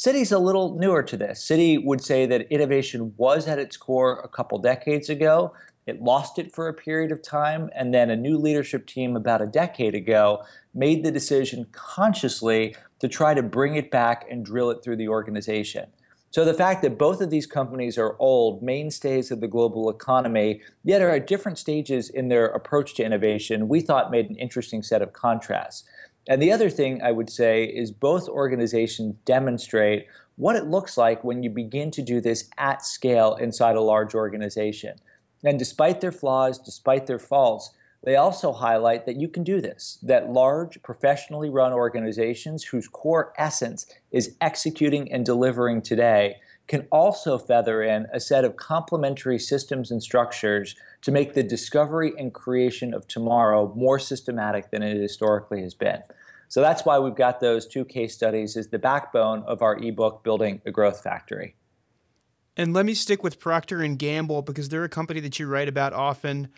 Citi's 0.00 0.32
a 0.32 0.38
little 0.38 0.78
newer 0.78 1.02
to 1.02 1.14
this. 1.14 1.46
Citi 1.46 1.84
would 1.84 2.00
say 2.00 2.24
that 2.24 2.50
innovation 2.50 3.12
was 3.18 3.46
at 3.46 3.58
its 3.58 3.76
core 3.76 4.20
a 4.24 4.28
couple 4.28 4.56
decades 4.56 5.10
ago, 5.10 5.52
It 5.86 6.00
lost 6.00 6.38
it 6.38 6.54
for 6.54 6.68
a 6.68 6.74
period 6.74 7.12
of 7.12 7.20
time, 7.20 7.68
and 7.74 7.92
then 7.92 8.10
a 8.10 8.16
new 8.16 8.38
leadership 8.38 8.86
team 8.86 9.14
about 9.14 9.42
a 9.42 9.46
decade 9.46 9.94
ago 9.94 10.42
made 10.72 11.04
the 11.04 11.10
decision 11.10 11.66
consciously 11.72 12.76
to 13.00 13.08
try 13.08 13.34
to 13.34 13.42
bring 13.42 13.74
it 13.74 13.90
back 13.90 14.24
and 14.30 14.42
drill 14.42 14.70
it 14.70 14.82
through 14.82 14.96
the 14.96 15.08
organization. 15.08 15.86
So 16.30 16.44
the 16.44 16.54
fact 16.54 16.80
that 16.82 16.96
both 16.96 17.20
of 17.20 17.28
these 17.28 17.46
companies 17.46 17.98
are 17.98 18.16
old 18.20 18.62
mainstays 18.62 19.30
of 19.30 19.40
the 19.40 19.48
global 19.48 19.90
economy, 19.90 20.62
yet 20.84 21.02
are 21.02 21.10
at 21.10 21.26
different 21.26 21.58
stages 21.58 22.08
in 22.08 22.28
their 22.28 22.46
approach 22.46 22.94
to 22.94 23.04
innovation, 23.04 23.68
we 23.68 23.80
thought 23.80 24.12
made 24.12 24.30
an 24.30 24.36
interesting 24.36 24.82
set 24.82 25.02
of 25.02 25.12
contrasts. 25.12 25.84
And 26.30 26.40
the 26.40 26.52
other 26.52 26.70
thing 26.70 27.02
I 27.02 27.10
would 27.10 27.28
say 27.28 27.64
is 27.64 27.90
both 27.90 28.28
organizations 28.28 29.16
demonstrate 29.24 30.06
what 30.36 30.54
it 30.54 30.68
looks 30.68 30.96
like 30.96 31.24
when 31.24 31.42
you 31.42 31.50
begin 31.50 31.90
to 31.90 32.02
do 32.02 32.20
this 32.20 32.48
at 32.56 32.86
scale 32.86 33.34
inside 33.34 33.74
a 33.74 33.80
large 33.80 34.14
organization. 34.14 35.00
And 35.42 35.58
despite 35.58 36.00
their 36.00 36.12
flaws, 36.12 36.60
despite 36.60 37.08
their 37.08 37.18
faults, 37.18 37.72
they 38.04 38.14
also 38.14 38.52
highlight 38.52 39.06
that 39.06 39.16
you 39.16 39.26
can 39.26 39.42
do 39.42 39.60
this, 39.60 39.98
that 40.04 40.30
large, 40.30 40.80
professionally 40.84 41.50
run 41.50 41.72
organizations 41.72 42.62
whose 42.62 42.86
core 42.86 43.32
essence 43.36 43.86
is 44.12 44.36
executing 44.40 45.10
and 45.10 45.26
delivering 45.26 45.82
today 45.82 46.36
can 46.68 46.86
also 46.92 47.38
feather 47.38 47.82
in 47.82 48.06
a 48.12 48.20
set 48.20 48.44
of 48.44 48.56
complementary 48.56 49.40
systems 49.40 49.90
and 49.90 50.00
structures 50.00 50.76
to 51.02 51.10
make 51.10 51.34
the 51.34 51.42
discovery 51.42 52.12
and 52.16 52.32
creation 52.32 52.94
of 52.94 53.08
tomorrow 53.08 53.72
more 53.74 53.98
systematic 53.98 54.70
than 54.70 54.80
it 54.80 54.96
historically 54.96 55.62
has 55.62 55.74
been. 55.74 56.00
So 56.50 56.60
that's 56.60 56.84
why 56.84 56.98
we've 56.98 57.14
got 57.14 57.38
those 57.38 57.64
two 57.64 57.84
case 57.84 58.12
studies 58.12 58.56
as 58.56 58.66
the 58.66 58.78
backbone 58.78 59.44
of 59.44 59.62
our 59.62 59.78
ebook, 59.78 60.24
Building 60.24 60.60
a 60.66 60.72
Growth 60.72 61.00
Factory. 61.00 61.54
And 62.56 62.74
let 62.74 62.84
me 62.84 62.92
stick 62.92 63.22
with 63.22 63.38
Procter 63.38 63.82
and 63.82 63.96
Gamble 63.96 64.42
because 64.42 64.68
they're 64.68 64.82
a 64.82 64.88
company 64.88 65.20
that 65.20 65.38
you 65.38 65.46
write 65.46 65.68
about 65.68 65.92
often. 65.92 66.48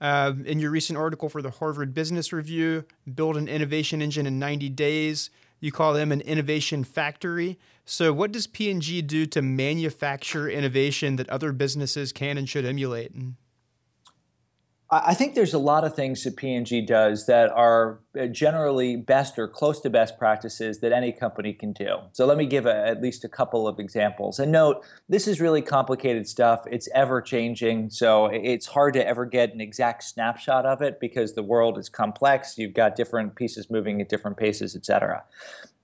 Uh, 0.00 0.32
in 0.46 0.58
your 0.58 0.70
recent 0.70 0.98
article 0.98 1.28
for 1.28 1.42
the 1.42 1.50
Harvard 1.50 1.92
Business 1.92 2.32
Review, 2.32 2.86
build 3.14 3.36
an 3.36 3.46
innovation 3.46 4.00
engine 4.00 4.26
in 4.26 4.38
90 4.38 4.70
days. 4.70 5.28
You 5.60 5.70
call 5.70 5.92
them 5.92 6.12
an 6.12 6.22
innovation 6.22 6.82
factory. 6.82 7.58
So, 7.84 8.10
what 8.10 8.32
does 8.32 8.46
P&G 8.46 9.02
do 9.02 9.26
to 9.26 9.42
manufacture 9.42 10.48
innovation 10.48 11.16
that 11.16 11.28
other 11.28 11.52
businesses 11.52 12.10
can 12.10 12.38
and 12.38 12.48
should 12.48 12.64
emulate? 12.64 13.12
I 14.94 15.14
think 15.14 15.34
there's 15.34 15.54
a 15.54 15.58
lot 15.58 15.84
of 15.84 15.94
things 15.94 16.22
that 16.24 16.36
P&G 16.36 16.82
does 16.82 17.24
that 17.24 17.50
are 17.52 18.00
uh, 18.14 18.26
generally 18.26 18.94
best 18.94 19.38
or 19.38 19.48
close 19.48 19.80
to 19.80 19.88
best 19.88 20.18
practices 20.18 20.80
that 20.80 20.92
any 20.92 21.12
company 21.12 21.54
can 21.54 21.72
do. 21.72 21.96
So 22.12 22.26
let 22.26 22.36
me 22.36 22.44
give 22.44 22.66
a, 22.66 22.86
at 22.86 23.00
least 23.00 23.24
a 23.24 23.28
couple 23.28 23.66
of 23.66 23.78
examples. 23.78 24.38
And 24.38 24.52
note, 24.52 24.84
this 25.08 25.26
is 25.26 25.40
really 25.40 25.62
complicated 25.62 26.28
stuff. 26.28 26.64
It's 26.70 26.90
ever 26.94 27.22
changing, 27.22 27.88
so 27.88 28.26
it's 28.26 28.66
hard 28.66 28.92
to 28.92 29.06
ever 29.06 29.24
get 29.24 29.54
an 29.54 29.62
exact 29.62 30.04
snapshot 30.04 30.66
of 30.66 30.82
it 30.82 31.00
because 31.00 31.32
the 31.32 31.42
world 31.42 31.78
is 31.78 31.88
complex. 31.88 32.58
You've 32.58 32.74
got 32.74 32.94
different 32.94 33.34
pieces 33.34 33.70
moving 33.70 33.98
at 34.02 34.10
different 34.10 34.36
paces, 34.36 34.76
et 34.76 34.84
cetera. 34.84 35.24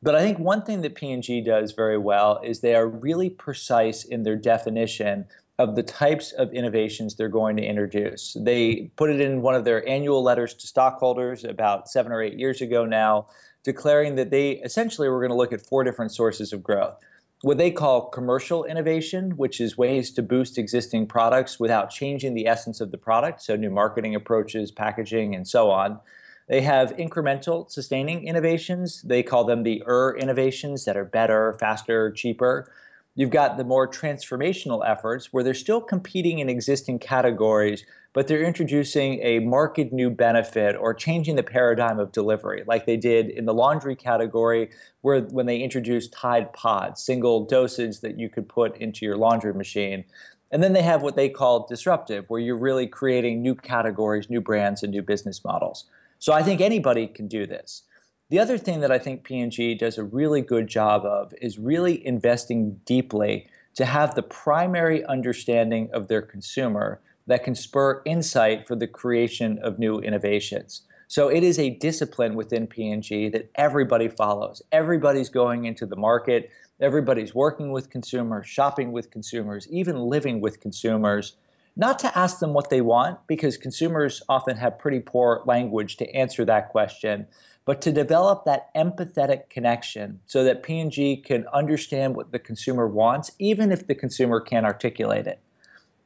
But 0.02 0.16
I 0.16 0.20
think 0.20 0.38
one 0.38 0.62
thing 0.62 0.82
that 0.82 0.94
P&G 0.94 1.40
does 1.40 1.72
very 1.72 1.98
well 1.98 2.40
is 2.44 2.60
they 2.60 2.74
are 2.74 2.86
really 2.86 3.30
precise 3.30 4.04
in 4.04 4.24
their 4.24 4.36
definition 4.36 5.24
of 5.58 5.74
the 5.74 5.82
types 5.82 6.30
of 6.32 6.52
innovations 6.52 7.16
they're 7.16 7.28
going 7.28 7.56
to 7.56 7.64
introduce. 7.64 8.36
They 8.40 8.92
put 8.96 9.10
it 9.10 9.20
in 9.20 9.42
one 9.42 9.56
of 9.56 9.64
their 9.64 9.86
annual 9.88 10.22
letters 10.22 10.54
to 10.54 10.66
stockholders 10.66 11.42
about 11.42 11.88
seven 11.88 12.12
or 12.12 12.22
eight 12.22 12.38
years 12.38 12.60
ago 12.60 12.84
now, 12.84 13.26
declaring 13.64 14.14
that 14.14 14.30
they 14.30 14.52
essentially 14.52 15.08
were 15.08 15.18
going 15.18 15.30
to 15.30 15.36
look 15.36 15.52
at 15.52 15.66
four 15.66 15.82
different 15.82 16.12
sources 16.12 16.52
of 16.52 16.62
growth. 16.62 16.94
What 17.42 17.58
they 17.58 17.70
call 17.70 18.08
commercial 18.08 18.64
innovation, 18.64 19.32
which 19.36 19.60
is 19.60 19.76
ways 19.76 20.12
to 20.12 20.22
boost 20.22 20.58
existing 20.58 21.06
products 21.06 21.58
without 21.58 21.90
changing 21.90 22.34
the 22.34 22.46
essence 22.46 22.80
of 22.80 22.90
the 22.90 22.98
product, 22.98 23.42
so 23.42 23.56
new 23.56 23.70
marketing 23.70 24.14
approaches, 24.14 24.70
packaging, 24.70 25.34
and 25.34 25.46
so 25.46 25.70
on. 25.70 26.00
They 26.48 26.62
have 26.62 26.96
incremental 26.96 27.70
sustaining 27.70 28.26
innovations. 28.26 29.02
They 29.02 29.22
call 29.22 29.44
them 29.44 29.64
the 29.64 29.82
ER 29.86 30.16
innovations 30.16 30.84
that 30.84 30.96
are 30.96 31.04
better, 31.04 31.56
faster, 31.60 32.10
cheaper. 32.10 32.72
You've 33.18 33.30
got 33.30 33.56
the 33.56 33.64
more 33.64 33.88
transformational 33.88 34.88
efforts 34.88 35.32
where 35.32 35.42
they're 35.42 35.52
still 35.52 35.80
competing 35.80 36.38
in 36.38 36.48
existing 36.48 37.00
categories, 37.00 37.84
but 38.12 38.28
they're 38.28 38.44
introducing 38.44 39.18
a 39.24 39.40
market 39.40 39.92
new 39.92 40.08
benefit 40.08 40.76
or 40.76 40.94
changing 40.94 41.34
the 41.34 41.42
paradigm 41.42 41.98
of 41.98 42.12
delivery, 42.12 42.62
like 42.68 42.86
they 42.86 42.96
did 42.96 43.28
in 43.28 43.44
the 43.44 43.52
laundry 43.52 43.96
category, 43.96 44.70
where 45.00 45.22
when 45.22 45.46
they 45.46 45.58
introduced 45.58 46.12
Tide 46.12 46.52
Pods, 46.52 47.02
single 47.02 47.44
dosage 47.44 47.98
that 48.02 48.20
you 48.20 48.28
could 48.28 48.48
put 48.48 48.76
into 48.76 49.04
your 49.04 49.16
laundry 49.16 49.52
machine. 49.52 50.04
And 50.52 50.62
then 50.62 50.72
they 50.72 50.82
have 50.82 51.02
what 51.02 51.16
they 51.16 51.28
call 51.28 51.66
disruptive, 51.66 52.26
where 52.28 52.40
you're 52.40 52.56
really 52.56 52.86
creating 52.86 53.42
new 53.42 53.56
categories, 53.56 54.30
new 54.30 54.40
brands, 54.40 54.84
and 54.84 54.92
new 54.92 55.02
business 55.02 55.42
models. 55.44 55.86
So 56.20 56.32
I 56.32 56.44
think 56.44 56.60
anybody 56.60 57.08
can 57.08 57.26
do 57.26 57.46
this. 57.48 57.82
The 58.30 58.38
other 58.38 58.58
thing 58.58 58.80
that 58.80 58.92
I 58.92 58.98
think 58.98 59.24
P&G 59.24 59.74
does 59.76 59.96
a 59.96 60.04
really 60.04 60.42
good 60.42 60.66
job 60.66 61.06
of 61.06 61.32
is 61.40 61.58
really 61.58 62.06
investing 62.06 62.78
deeply 62.84 63.46
to 63.74 63.86
have 63.86 64.14
the 64.14 64.22
primary 64.22 65.02
understanding 65.06 65.88
of 65.94 66.08
their 66.08 66.20
consumer 66.20 67.00
that 67.26 67.42
can 67.42 67.54
spur 67.54 68.02
insight 68.04 68.66
for 68.66 68.76
the 68.76 68.86
creation 68.86 69.58
of 69.62 69.78
new 69.78 69.98
innovations. 70.00 70.82
So 71.06 71.28
it 71.28 71.42
is 71.42 71.58
a 71.58 71.70
discipline 71.70 72.34
within 72.34 72.66
P&G 72.66 73.30
that 73.30 73.50
everybody 73.54 74.08
follows. 74.08 74.60
Everybody's 74.70 75.30
going 75.30 75.64
into 75.64 75.86
the 75.86 75.96
market, 75.96 76.50
everybody's 76.80 77.34
working 77.34 77.72
with 77.72 77.88
consumers, 77.88 78.46
shopping 78.46 78.92
with 78.92 79.10
consumers, 79.10 79.66
even 79.70 79.96
living 79.96 80.42
with 80.42 80.60
consumers. 80.60 81.36
Not 81.76 81.98
to 82.00 82.18
ask 82.18 82.40
them 82.40 82.52
what 82.52 82.68
they 82.68 82.82
want 82.82 83.26
because 83.26 83.56
consumers 83.56 84.20
often 84.28 84.58
have 84.58 84.78
pretty 84.78 85.00
poor 85.00 85.42
language 85.46 85.96
to 85.96 86.14
answer 86.14 86.44
that 86.44 86.68
question, 86.68 87.26
but 87.68 87.82
to 87.82 87.92
develop 87.92 88.46
that 88.46 88.74
empathetic 88.74 89.50
connection 89.50 90.20
so 90.24 90.42
that 90.42 90.62
P&G 90.62 91.18
can 91.18 91.46
understand 91.48 92.16
what 92.16 92.32
the 92.32 92.38
consumer 92.38 92.88
wants 92.88 93.30
even 93.38 93.70
if 93.70 93.86
the 93.86 93.94
consumer 93.94 94.40
can't 94.40 94.64
articulate 94.64 95.26
it. 95.26 95.38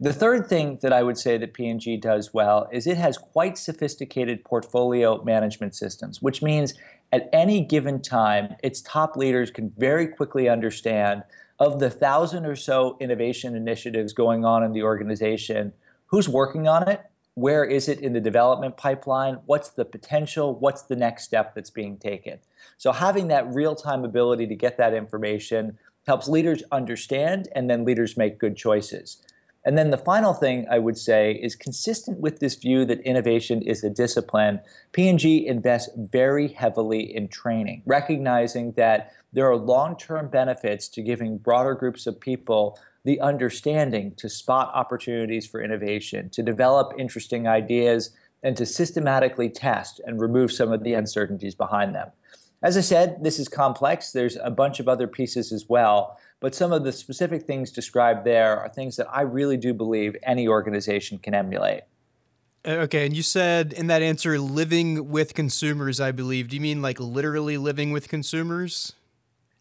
The 0.00 0.12
third 0.12 0.48
thing 0.48 0.80
that 0.82 0.92
I 0.92 1.04
would 1.04 1.16
say 1.16 1.38
that 1.38 1.54
P&G 1.54 1.98
does 1.98 2.34
well 2.34 2.68
is 2.72 2.88
it 2.88 2.96
has 2.96 3.16
quite 3.16 3.56
sophisticated 3.56 4.44
portfolio 4.44 5.22
management 5.22 5.76
systems, 5.76 6.20
which 6.20 6.42
means 6.42 6.74
at 7.12 7.30
any 7.32 7.60
given 7.60 8.02
time, 8.02 8.56
its 8.64 8.80
top 8.80 9.16
leaders 9.16 9.52
can 9.52 9.70
very 9.70 10.08
quickly 10.08 10.48
understand 10.48 11.22
of 11.60 11.78
the 11.78 11.90
thousand 11.90 12.44
or 12.44 12.56
so 12.56 12.96
innovation 12.98 13.54
initiatives 13.54 14.12
going 14.12 14.44
on 14.44 14.64
in 14.64 14.72
the 14.72 14.82
organization, 14.82 15.74
who's 16.06 16.28
working 16.28 16.66
on 16.66 16.88
it, 16.88 17.02
where 17.34 17.64
is 17.64 17.88
it 17.88 18.00
in 18.00 18.12
the 18.12 18.20
development 18.20 18.76
pipeline? 18.76 19.38
What's 19.46 19.70
the 19.70 19.84
potential? 19.84 20.54
What's 20.54 20.82
the 20.82 20.96
next 20.96 21.24
step 21.24 21.54
that's 21.54 21.70
being 21.70 21.96
taken? 21.96 22.38
So, 22.76 22.92
having 22.92 23.28
that 23.28 23.52
real 23.52 23.74
time 23.74 24.04
ability 24.04 24.46
to 24.48 24.54
get 24.54 24.76
that 24.78 24.94
information 24.94 25.78
helps 26.06 26.28
leaders 26.28 26.62
understand 26.70 27.48
and 27.54 27.70
then 27.70 27.84
leaders 27.84 28.16
make 28.16 28.38
good 28.38 28.56
choices. 28.56 29.22
And 29.64 29.78
then 29.78 29.90
the 29.90 29.98
final 29.98 30.34
thing 30.34 30.66
I 30.68 30.80
would 30.80 30.98
say 30.98 31.32
is 31.40 31.54
consistent 31.54 32.18
with 32.18 32.40
this 32.40 32.56
view 32.56 32.84
that 32.86 33.00
innovation 33.02 33.62
is 33.62 33.84
a 33.84 33.90
discipline, 33.90 34.60
P&G 34.90 35.46
invests 35.46 35.90
very 35.96 36.48
heavily 36.48 37.14
in 37.14 37.28
training, 37.28 37.82
recognizing 37.86 38.72
that 38.72 39.12
there 39.32 39.48
are 39.48 39.56
long-term 39.56 40.28
benefits 40.28 40.88
to 40.88 41.02
giving 41.02 41.38
broader 41.38 41.74
groups 41.74 42.08
of 42.08 42.18
people 42.18 42.76
the 43.04 43.20
understanding 43.20 44.14
to 44.16 44.28
spot 44.28 44.70
opportunities 44.74 45.46
for 45.46 45.62
innovation, 45.62 46.30
to 46.30 46.42
develop 46.42 46.92
interesting 46.98 47.46
ideas, 47.48 48.10
and 48.42 48.56
to 48.56 48.66
systematically 48.66 49.48
test 49.48 50.00
and 50.04 50.20
remove 50.20 50.52
some 50.52 50.72
of 50.72 50.82
the 50.82 50.94
uncertainties 50.94 51.54
behind 51.54 51.94
them. 51.94 52.10
As 52.62 52.76
I 52.76 52.80
said, 52.80 53.22
this 53.22 53.38
is 53.38 53.48
complex. 53.48 54.12
There's 54.12 54.36
a 54.36 54.50
bunch 54.50 54.78
of 54.78 54.88
other 54.88 55.08
pieces 55.08 55.52
as 55.52 55.68
well, 55.68 56.18
but 56.38 56.54
some 56.54 56.72
of 56.72 56.84
the 56.84 56.92
specific 56.92 57.42
things 57.42 57.72
described 57.72 58.24
there 58.24 58.58
are 58.58 58.68
things 58.68 58.96
that 58.96 59.08
I 59.12 59.22
really 59.22 59.56
do 59.56 59.74
believe 59.74 60.16
any 60.22 60.46
organization 60.46 61.18
can 61.18 61.34
emulate. 61.34 61.82
Uh, 62.64 62.70
okay, 62.70 63.04
and 63.04 63.16
you 63.16 63.22
said 63.22 63.72
in 63.72 63.88
that 63.88 64.02
answer, 64.02 64.38
living 64.38 65.10
with 65.10 65.34
consumers, 65.34 65.98
I 66.00 66.12
believe. 66.12 66.48
Do 66.48 66.56
you 66.56 66.62
mean 66.62 66.80
like 66.80 67.00
literally 67.00 67.56
living 67.56 67.90
with 67.90 68.08
consumers? 68.08 68.92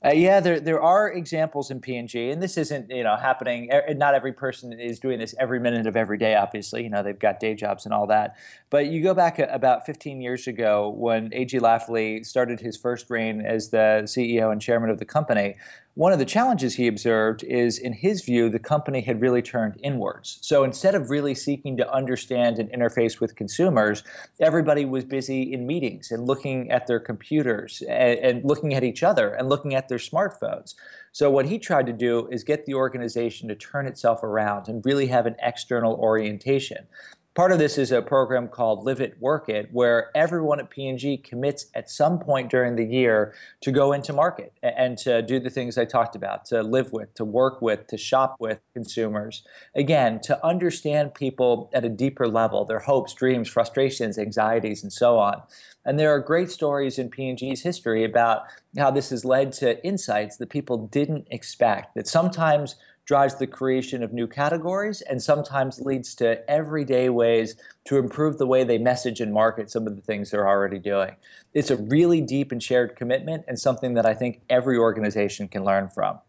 Uh, 0.03 0.09
yeah, 0.09 0.39
there 0.39 0.59
there 0.59 0.81
are 0.81 1.11
examples 1.11 1.69
in 1.69 1.79
P&G, 1.79 2.33
this 2.33 2.57
isn't 2.57 2.89
you 2.89 3.03
know 3.03 3.15
happening. 3.15 3.69
Not 3.91 4.15
every 4.15 4.33
person 4.33 4.73
is 4.73 4.99
doing 4.99 5.19
this 5.19 5.35
every 5.39 5.59
minute 5.59 5.85
of 5.85 5.95
every 5.95 6.17
day. 6.17 6.33
Obviously, 6.35 6.83
you 6.83 6.89
know 6.89 7.03
they've 7.03 7.19
got 7.19 7.39
day 7.39 7.53
jobs 7.53 7.85
and 7.85 7.93
all 7.93 8.07
that. 8.07 8.35
But 8.71 8.87
you 8.87 9.03
go 9.03 9.13
back 9.13 9.37
about 9.37 9.85
15 9.85 10.19
years 10.19 10.47
ago 10.47 10.89
when 10.89 11.31
A.G. 11.33 11.59
Lafley 11.59 12.25
started 12.25 12.59
his 12.59 12.77
first 12.77 13.11
reign 13.11 13.41
as 13.41 13.69
the 13.69 14.01
CEO 14.05 14.51
and 14.51 14.59
chairman 14.59 14.89
of 14.89 14.97
the 14.97 15.05
company. 15.05 15.55
One 15.95 16.13
of 16.13 16.19
the 16.19 16.25
challenges 16.25 16.75
he 16.75 16.87
observed 16.87 17.43
is, 17.43 17.77
in 17.77 17.91
his 17.91 18.23
view, 18.23 18.49
the 18.49 18.59
company 18.59 19.01
had 19.01 19.21
really 19.21 19.41
turned 19.41 19.77
inwards. 19.83 20.37
So 20.41 20.63
instead 20.63 20.95
of 20.95 21.09
really 21.09 21.35
seeking 21.35 21.75
to 21.77 21.93
understand 21.93 22.59
and 22.59 22.71
interface 22.71 23.19
with 23.19 23.35
consumers, 23.35 24.01
everybody 24.39 24.85
was 24.85 25.03
busy 25.03 25.51
in 25.51 25.67
meetings 25.67 26.09
and 26.09 26.25
looking 26.25 26.71
at 26.71 26.87
their 26.87 27.01
computers 27.01 27.83
and, 27.89 28.19
and, 28.19 28.45
looking 28.45 28.73
at 28.73 28.85
each 28.85 29.03
other 29.03 29.33
and 29.33 29.49
looking 29.49 29.75
at 29.75 29.89
their 29.89 29.97
smartphones. 29.97 30.75
So 31.11 31.29
what 31.29 31.47
he 31.47 31.59
tried 31.59 31.87
to 31.87 31.93
do 31.93 32.25
is 32.31 32.45
get 32.45 32.65
the 32.65 32.75
organization 32.75 33.49
to 33.49 33.55
turn 33.55 33.85
itself 33.85 34.23
around 34.23 34.69
and 34.69 34.85
really 34.85 35.07
have 35.07 35.25
an 35.25 35.35
external 35.41 35.95
orientation. 35.95 36.87
Part 37.33 37.53
of 37.53 37.59
this 37.59 37.77
is 37.77 37.93
a 37.93 38.01
program 38.01 38.49
called 38.49 38.83
Live 38.83 38.99
It, 38.99 39.15
Work 39.21 39.47
It, 39.47 39.69
where 39.71 40.11
everyone 40.13 40.59
at 40.59 40.69
P&G 40.69 41.15
commits 41.19 41.67
at 41.73 41.89
some 41.89 42.19
point 42.19 42.51
during 42.51 42.75
the 42.75 42.83
year 42.83 43.33
to 43.61 43.71
go 43.71 43.93
into 43.93 44.11
market 44.11 44.51
and 44.61 44.97
to 44.97 45.21
do 45.21 45.39
the 45.39 45.49
things 45.49 45.77
I 45.77 45.85
talked 45.85 46.17
about, 46.17 46.43
to 46.47 46.61
live 46.61 46.91
with, 46.91 47.13
to 47.13 47.23
work 47.23 47.61
with, 47.61 47.87
to 47.87 47.97
shop 47.97 48.35
with 48.41 48.59
consumers. 48.73 49.45
Again, 49.73 50.19
to 50.23 50.45
understand 50.45 51.13
people 51.13 51.69
at 51.73 51.85
a 51.85 51.89
deeper 51.89 52.27
level, 52.27 52.65
their 52.65 52.79
hopes, 52.79 53.13
dreams, 53.13 53.47
frustrations, 53.47 54.17
anxieties, 54.17 54.83
and 54.83 54.91
so 54.91 55.17
on. 55.17 55.41
And 55.85 55.97
there 55.97 56.13
are 56.13 56.19
great 56.19 56.51
stories 56.51 56.99
in 56.99 57.09
P&G's 57.09 57.61
history 57.61 58.03
about 58.03 58.43
how 58.77 58.91
this 58.91 59.09
has 59.09 59.23
led 59.23 59.53
to 59.53 59.81
insights 59.85 60.35
that 60.35 60.49
people 60.49 60.85
didn't 60.85 61.27
expect, 61.31 61.95
that 61.95 62.09
sometimes 62.09 62.75
drives 63.05 63.35
the 63.35 63.47
creation 63.47 64.03
of 64.03 64.13
new 64.13 64.27
categories 64.27 65.01
and 65.01 65.21
sometimes 65.21 65.81
leads 65.81 66.15
to 66.15 66.49
everyday 66.49 67.09
ways 67.09 67.55
to 67.85 67.97
improve 67.97 68.37
the 68.37 68.45
way 68.45 68.63
they 68.63 68.77
message 68.77 69.19
and 69.19 69.33
market 69.33 69.69
some 69.69 69.87
of 69.87 69.95
the 69.95 70.01
things 70.01 70.31
they're 70.31 70.47
already 70.47 70.79
doing. 70.79 71.15
It's 71.53 71.71
a 71.71 71.77
really 71.77 72.21
deep 72.21 72.51
and 72.51 72.61
shared 72.61 72.95
commitment 72.95 73.45
and 73.47 73.59
something 73.59 73.95
that 73.95 74.05
I 74.05 74.13
think 74.13 74.41
every 74.49 74.77
organization 74.77 75.47
can 75.47 75.63
learn 75.63 75.89
from. 75.89 76.19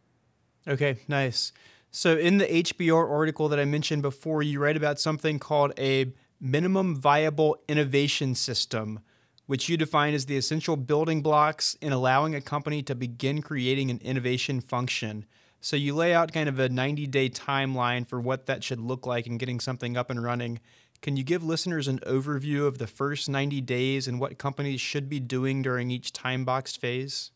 Okay, 0.66 0.98
nice. 1.08 1.52
So, 1.90 2.16
in 2.16 2.38
the 2.38 2.46
HBR 2.46 3.10
article 3.10 3.48
that 3.50 3.60
I 3.60 3.66
mentioned 3.66 4.00
before, 4.00 4.42
you 4.42 4.60
write 4.60 4.78
about 4.78 4.98
something 4.98 5.38
called 5.38 5.72
a 5.78 6.12
minimum 6.40 6.96
viable 6.96 7.58
innovation 7.68 8.34
system, 8.34 9.00
which 9.46 9.68
you 9.68 9.76
define 9.76 10.14
as 10.14 10.24
the 10.24 10.36
essential 10.36 10.76
building 10.76 11.20
blocks 11.20 11.76
in 11.82 11.92
allowing 11.92 12.34
a 12.34 12.40
company 12.40 12.82
to 12.84 12.94
begin 12.94 13.42
creating 13.42 13.90
an 13.90 13.98
innovation 14.02 14.60
function. 14.60 15.26
So 15.64 15.76
you 15.76 15.94
lay 15.94 16.12
out 16.12 16.32
kind 16.32 16.48
of 16.48 16.58
a 16.58 16.68
90 16.68 17.06
day 17.06 17.30
timeline 17.30 18.04
for 18.04 18.20
what 18.20 18.46
that 18.46 18.64
should 18.64 18.80
look 18.80 19.06
like 19.06 19.28
in 19.28 19.38
getting 19.38 19.60
something 19.60 19.96
up 19.96 20.10
and 20.10 20.22
running. 20.22 20.58
Can 21.00 21.16
you 21.16 21.22
give 21.22 21.44
listeners 21.44 21.86
an 21.86 22.00
overview 22.00 22.66
of 22.66 22.78
the 22.78 22.88
first 22.88 23.28
90 23.28 23.60
days 23.60 24.08
and 24.08 24.18
what 24.18 24.38
companies 24.38 24.80
should 24.80 25.08
be 25.08 25.20
doing 25.20 25.62
during 25.62 25.88
each 25.92 26.12
time 26.12 26.44
boxed 26.44 26.80
phase? 26.80 27.30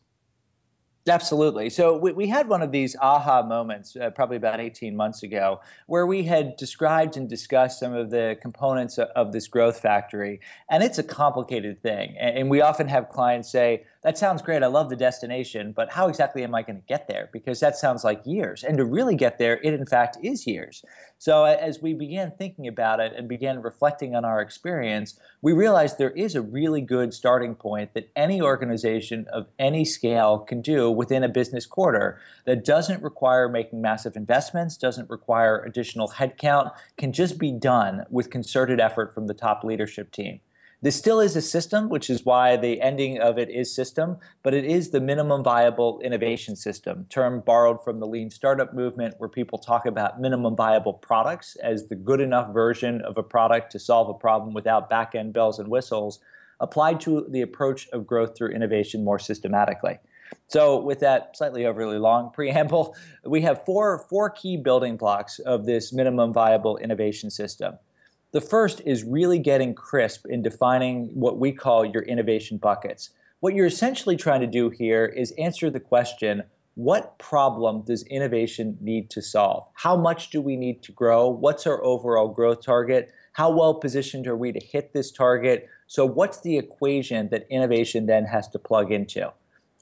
Absolutely. 1.07 1.69
So 1.69 1.97
we, 1.97 2.11
we 2.11 2.27
had 2.27 2.49
one 2.49 2.61
of 2.61 2.71
these 2.73 2.95
aha 3.01 3.43
moments 3.43 3.95
uh, 3.95 4.09
probably 4.09 4.35
about 4.35 4.59
18 4.59 4.95
months 4.95 5.23
ago 5.23 5.61
where 5.85 6.05
we 6.05 6.23
had 6.23 6.57
described 6.57 7.15
and 7.15 7.29
discussed 7.29 7.79
some 7.79 7.93
of 7.93 8.09
the 8.09 8.37
components 8.41 8.97
of, 8.97 9.07
of 9.15 9.31
this 9.31 9.47
growth 9.47 9.79
factory. 9.79 10.41
And 10.69 10.83
it's 10.83 10.97
a 10.97 11.03
complicated 11.03 11.81
thing. 11.81 12.15
And, 12.19 12.37
and 12.39 12.49
we 12.49 12.61
often 12.61 12.89
have 12.89 13.07
clients 13.07 13.49
say, 13.49 13.85
that 14.07 14.17
sounds 14.17 14.41
great. 14.41 14.63
I 14.63 14.67
love 14.67 14.89
the 14.89 14.95
destination, 14.95 15.73
but 15.73 15.91
how 15.91 16.07
exactly 16.07 16.41
am 16.41 16.55
I 16.55 16.61
going 16.61 16.77
to 16.77 16.87
get 16.87 17.09
there? 17.09 17.29
Because 17.33 17.59
that 17.59 17.75
sounds 17.75 18.05
like 18.05 18.21
years. 18.25 18.63
And 18.63 18.77
to 18.77 18.85
really 18.85 19.15
get 19.15 19.37
there, 19.37 19.59
it 19.61 19.73
in 19.73 19.85
fact 19.85 20.15
is 20.23 20.47
years. 20.47 20.81
So 21.17 21.43
as 21.43 21.81
we 21.81 21.93
began 21.93 22.31
thinking 22.31 22.69
about 22.69 23.01
it 23.01 23.11
and 23.17 23.27
began 23.27 23.61
reflecting 23.61 24.15
on 24.15 24.23
our 24.23 24.39
experience, 24.39 25.19
we 25.41 25.51
realized 25.51 25.97
there 25.97 26.11
is 26.11 26.35
a 26.35 26.41
really 26.41 26.79
good 26.79 27.13
starting 27.13 27.53
point 27.53 27.95
that 27.95 28.09
any 28.15 28.41
organization 28.41 29.25
of 29.33 29.47
any 29.59 29.83
scale 29.83 30.39
can 30.39 30.61
do 30.61 30.89
within 30.89 31.21
a 31.21 31.27
business 31.27 31.65
quarter 31.65 32.17
that 32.45 32.63
doesn't 32.63 33.03
require 33.03 33.49
making 33.49 33.81
massive 33.81 34.15
investments, 34.15 34.77
doesn't 34.77 35.09
require 35.09 35.61
additional 35.63 36.07
headcount, 36.07 36.71
can 36.95 37.11
just 37.11 37.37
be 37.37 37.51
done 37.51 38.05
with 38.09 38.29
concerted 38.29 38.79
effort 38.79 39.13
from 39.13 39.27
the 39.27 39.33
top 39.33 39.65
leadership 39.65 40.13
team. 40.13 40.39
This 40.79 40.95
still 40.95 41.19
is 41.19 41.35
a 41.35 41.41
system, 41.41 41.89
which 41.89 42.07
is 42.07 42.23
why 42.23 42.55
the 42.55 42.79
ending 42.81 43.19
of 43.19 43.39
it 43.39 43.49
is 43.49 43.73
system, 43.73 44.17
but 44.43 44.53
it 44.53 44.63
is 44.63 44.91
the 44.91 45.01
minimum 45.01 45.43
viable 45.43 45.99
innovation 46.01 46.55
system, 46.55 47.07
term 47.09 47.41
borrowed 47.43 47.83
from 47.83 47.99
the 47.99 48.05
lean 48.05 48.29
startup 48.29 48.75
movement, 48.75 49.15
where 49.17 49.27
people 49.27 49.57
talk 49.57 49.87
about 49.87 50.21
minimum 50.21 50.55
viable 50.55 50.93
products 50.93 51.55
as 51.63 51.87
the 51.87 51.95
good 51.95 52.21
enough 52.21 52.53
version 52.53 53.01
of 53.01 53.17
a 53.17 53.23
product 53.23 53.71
to 53.71 53.79
solve 53.79 54.07
a 54.07 54.13
problem 54.13 54.53
without 54.53 54.87
back 54.87 55.15
end 55.15 55.33
bells 55.33 55.57
and 55.57 55.67
whistles, 55.67 56.19
applied 56.59 56.99
to 57.01 57.25
the 57.27 57.41
approach 57.41 57.87
of 57.89 58.05
growth 58.05 58.37
through 58.37 58.49
innovation 58.49 59.03
more 59.03 59.17
systematically. 59.17 59.97
So, 60.45 60.79
with 60.79 60.99
that 60.99 61.35
slightly 61.35 61.65
overly 61.65 61.97
long 61.97 62.29
preamble, 62.35 62.95
we 63.25 63.41
have 63.41 63.65
four, 63.65 64.05
four 64.09 64.29
key 64.29 64.57
building 64.57 64.95
blocks 64.95 65.39
of 65.39 65.65
this 65.65 65.91
minimum 65.91 66.33
viable 66.33 66.77
innovation 66.77 67.31
system. 67.31 67.79
The 68.33 68.41
first 68.41 68.81
is 68.85 69.05
really 69.05 69.39
getting 69.39 69.73
crisp 69.73 70.25
in 70.27 70.41
defining 70.41 71.11
what 71.13 71.39
we 71.39 71.53
call 71.53 71.85
your 71.85 72.03
innovation 72.03 72.57
buckets. 72.57 73.11
What 73.39 73.53
you're 73.53 73.65
essentially 73.65 74.17
trying 74.17 74.41
to 74.41 74.47
do 74.47 74.69
here 74.69 75.05
is 75.05 75.31
answer 75.37 75.69
the 75.69 75.79
question 75.79 76.43
what 76.75 77.17
problem 77.17 77.81
does 77.81 78.03
innovation 78.03 78.77
need 78.79 79.09
to 79.09 79.21
solve? 79.21 79.67
How 79.73 79.95
much 79.95 80.29
do 80.29 80.41
we 80.41 80.55
need 80.55 80.83
to 80.83 80.91
grow? 80.91 81.27
What's 81.27 81.65
our 81.65 81.83
overall 81.83 82.27
growth 82.27 82.63
target? 82.63 83.11
How 83.33 83.49
well 83.49 83.73
positioned 83.73 84.27
are 84.27 84.37
we 84.37 84.51
to 84.51 84.59
hit 84.59 84.93
this 84.93 85.11
target? 85.11 85.69
So, 85.87 86.05
what's 86.05 86.41
the 86.41 86.57
equation 86.57 87.29
that 87.29 87.47
innovation 87.49 88.05
then 88.05 88.25
has 88.25 88.47
to 88.49 88.59
plug 88.59 88.91
into? 88.91 89.31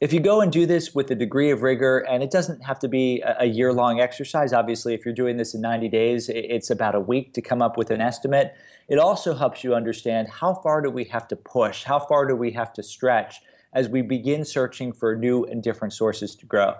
If 0.02 0.12
you 0.12 0.20
go 0.20 0.42
and 0.42 0.52
do 0.52 0.66
this 0.66 0.94
with 0.94 1.10
a 1.10 1.16
degree 1.16 1.52
of 1.52 1.62
rigor, 1.62 2.00
and 2.00 2.22
it 2.22 2.30
doesn't 2.30 2.64
have 2.64 2.80
to 2.80 2.88
be 2.88 3.24
a, 3.26 3.46
year 3.46 3.72
long 3.72 4.02
exercise, 4.02 4.52
obviously, 4.52 4.94
if 4.94 5.06
you're 5.06 5.14
doing 5.14 5.38
this 5.38 5.54
in 5.54 5.62
90 5.62 5.88
days, 5.88 6.28
it's 6.28 6.70
about 6.70 6.96
a 6.96 7.00
week 7.00 7.34
to 7.34 7.42
come 7.42 7.62
up 7.62 7.78
with 7.78 7.92
an 7.92 8.02
estimate. 8.02 8.54
It 8.90 9.00
also 9.00 9.34
helps 9.34 9.64
you 9.64 9.74
understand 9.74 10.28
how 10.28 10.54
far 10.56 10.82
do 10.82 10.90
we 10.90 11.06
have 11.06 11.28
to 11.30 11.36
push, 11.38 11.86
how 11.86 12.00
far 12.00 12.28
do 12.28 12.36
we 12.36 12.52
have 12.52 12.74
to 12.74 12.84
stretch 12.84 13.42
as 13.74 13.88
we 13.88 14.02
begin 14.02 14.44
searching 14.44 14.92
for 14.92 15.16
new 15.16 15.46
and 15.46 15.64
different 15.64 15.94
sources 15.94 16.36
to 16.36 16.46
grow. 16.46 16.76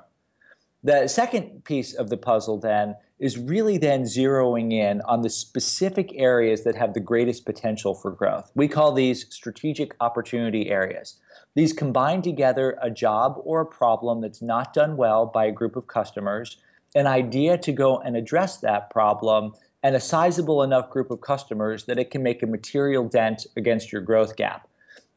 The 0.84 1.08
second 1.08 1.64
piece 1.64 1.94
of 1.94 2.10
the 2.10 2.18
puzzle 2.18 2.60
then 2.60 2.96
is 3.18 3.38
really 3.38 3.78
then 3.78 4.04
zeroing 4.04 4.74
in 4.74 5.02
on 5.02 5.22
the 5.22 5.30
specific 5.30 6.12
areas 6.16 6.64
that 6.64 6.76
have 6.76 6.94
the 6.94 7.00
greatest 7.00 7.46
potential 7.46 7.96
for 7.96 8.12
growth. 8.12 8.52
We 8.56 8.68
call 8.68 8.92
these 8.92 9.26
strategic 9.34 9.96
opportunity 10.02 10.70
areas. 10.70 11.20
These 11.56 11.72
combine 11.72 12.22
together 12.22 12.78
a 12.82 12.92
job 12.92 13.40
or 13.46 13.62
a 13.62 13.66
problem 13.66 14.22
that's 14.22 14.42
not 14.42 14.74
done 14.74 14.98
well 14.98 15.26
by 15.26 15.46
a 15.46 15.52
group 15.52 15.78
of 15.78 15.88
customers, 15.88 16.58
an 16.94 17.08
idea 17.08 17.58
to 17.58 17.72
go 17.72 17.98
and 17.98 18.18
address 18.18 18.58
that 18.58 18.90
problem, 18.90 19.54
and 19.82 19.96
a 19.96 20.00
sizable 20.02 20.64
enough 20.64 20.90
group 20.90 21.12
of 21.12 21.22
customers 21.22 21.86
that 21.86 22.00
it 22.00 22.12
can 22.12 22.24
make 22.24 22.44
a 22.44 22.48
material 22.48 23.08
dent 23.08 23.46
against 23.56 23.92
your 23.92 24.02
growth 24.02 24.36
gap. 24.36 24.68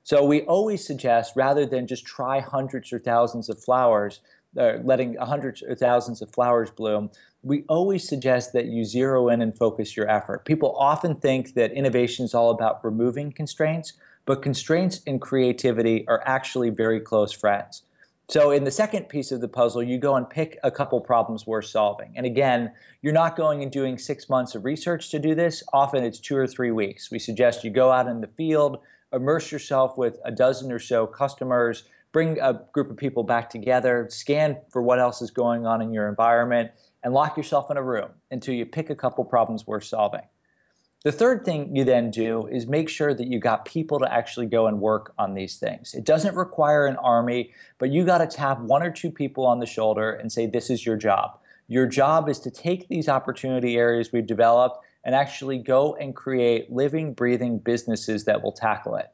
So 0.04 0.24
we 0.24 0.42
always 0.42 0.86
suggest 0.86 1.32
rather 1.34 1.66
than 1.66 1.86
just 1.86 2.06
try 2.06 2.40
hundreds 2.40 2.92
or 2.92 2.98
thousands 2.98 3.48
of 3.48 3.62
flowers, 3.62 4.20
uh, 4.56 4.74
letting 4.84 5.16
hundreds 5.16 5.62
or 5.62 5.74
thousands 5.74 6.22
of 6.22 6.30
flowers 6.32 6.70
bloom, 6.70 7.10
we 7.42 7.64
always 7.68 8.06
suggest 8.06 8.52
that 8.52 8.66
you 8.66 8.84
zero 8.84 9.28
in 9.28 9.40
and 9.40 9.56
focus 9.56 9.96
your 9.96 10.08
effort. 10.10 10.44
People 10.44 10.74
often 10.76 11.14
think 11.14 11.54
that 11.54 11.72
innovation 11.72 12.24
is 12.24 12.34
all 12.34 12.50
about 12.50 12.84
removing 12.84 13.32
constraints, 13.32 13.92
but 14.26 14.42
constraints 14.42 15.00
and 15.06 15.20
creativity 15.20 16.06
are 16.08 16.22
actually 16.26 16.70
very 16.70 17.00
close 17.00 17.32
friends. 17.32 17.82
So, 18.30 18.50
in 18.50 18.64
the 18.64 18.70
second 18.70 19.08
piece 19.08 19.32
of 19.32 19.40
the 19.40 19.48
puzzle, 19.48 19.82
you 19.82 19.96
go 19.96 20.14
and 20.14 20.28
pick 20.28 20.58
a 20.62 20.70
couple 20.70 21.00
problems 21.00 21.46
worth 21.46 21.64
solving. 21.64 22.12
And 22.14 22.26
again, 22.26 22.72
you're 23.00 23.14
not 23.14 23.36
going 23.36 23.62
and 23.62 23.72
doing 23.72 23.96
six 23.96 24.28
months 24.28 24.54
of 24.54 24.66
research 24.66 25.10
to 25.12 25.18
do 25.18 25.34
this. 25.34 25.62
Often 25.72 26.04
it's 26.04 26.18
two 26.18 26.36
or 26.36 26.46
three 26.46 26.70
weeks. 26.70 27.10
We 27.10 27.18
suggest 27.18 27.64
you 27.64 27.70
go 27.70 27.90
out 27.90 28.06
in 28.06 28.20
the 28.20 28.26
field, 28.26 28.80
immerse 29.14 29.50
yourself 29.50 29.96
with 29.96 30.18
a 30.26 30.30
dozen 30.30 30.70
or 30.70 30.78
so 30.78 31.06
customers, 31.06 31.84
bring 32.12 32.38
a 32.38 32.60
group 32.72 32.90
of 32.90 32.98
people 32.98 33.22
back 33.22 33.48
together, 33.48 34.06
scan 34.10 34.58
for 34.70 34.82
what 34.82 34.98
else 34.98 35.22
is 35.22 35.30
going 35.30 35.66
on 35.66 35.80
in 35.80 35.94
your 35.94 36.06
environment, 36.06 36.70
and 37.02 37.14
lock 37.14 37.36
yourself 37.36 37.70
in 37.70 37.76
a 37.76 37.82
room 37.82 38.10
until 38.30 38.54
you 38.54 38.66
pick 38.66 38.90
a 38.90 38.94
couple 38.94 39.24
problems 39.24 39.66
worth 39.66 39.84
solving. 39.84 40.22
The 41.04 41.12
third 41.12 41.44
thing 41.44 41.76
you 41.76 41.84
then 41.84 42.10
do 42.10 42.48
is 42.48 42.66
make 42.66 42.88
sure 42.88 43.14
that 43.14 43.28
you 43.28 43.38
got 43.38 43.64
people 43.64 44.00
to 44.00 44.12
actually 44.12 44.46
go 44.46 44.66
and 44.66 44.80
work 44.80 45.14
on 45.16 45.34
these 45.34 45.56
things. 45.56 45.94
It 45.94 46.04
doesn't 46.04 46.34
require 46.34 46.86
an 46.86 46.96
army, 46.96 47.52
but 47.78 47.90
you 47.90 48.04
got 48.04 48.18
to 48.18 48.26
tap 48.26 48.58
one 48.60 48.82
or 48.82 48.90
two 48.90 49.10
people 49.10 49.46
on 49.46 49.60
the 49.60 49.66
shoulder 49.66 50.10
and 50.10 50.32
say, 50.32 50.46
This 50.46 50.70
is 50.70 50.84
your 50.84 50.96
job. 50.96 51.38
Your 51.68 51.86
job 51.86 52.28
is 52.28 52.40
to 52.40 52.50
take 52.50 52.88
these 52.88 53.08
opportunity 53.08 53.76
areas 53.76 54.10
we've 54.12 54.26
developed 54.26 54.84
and 55.04 55.14
actually 55.14 55.58
go 55.58 55.94
and 55.94 56.16
create 56.16 56.72
living, 56.72 57.12
breathing 57.12 57.58
businesses 57.58 58.24
that 58.24 58.42
will 58.42 58.52
tackle 58.52 58.96
it. 58.96 59.06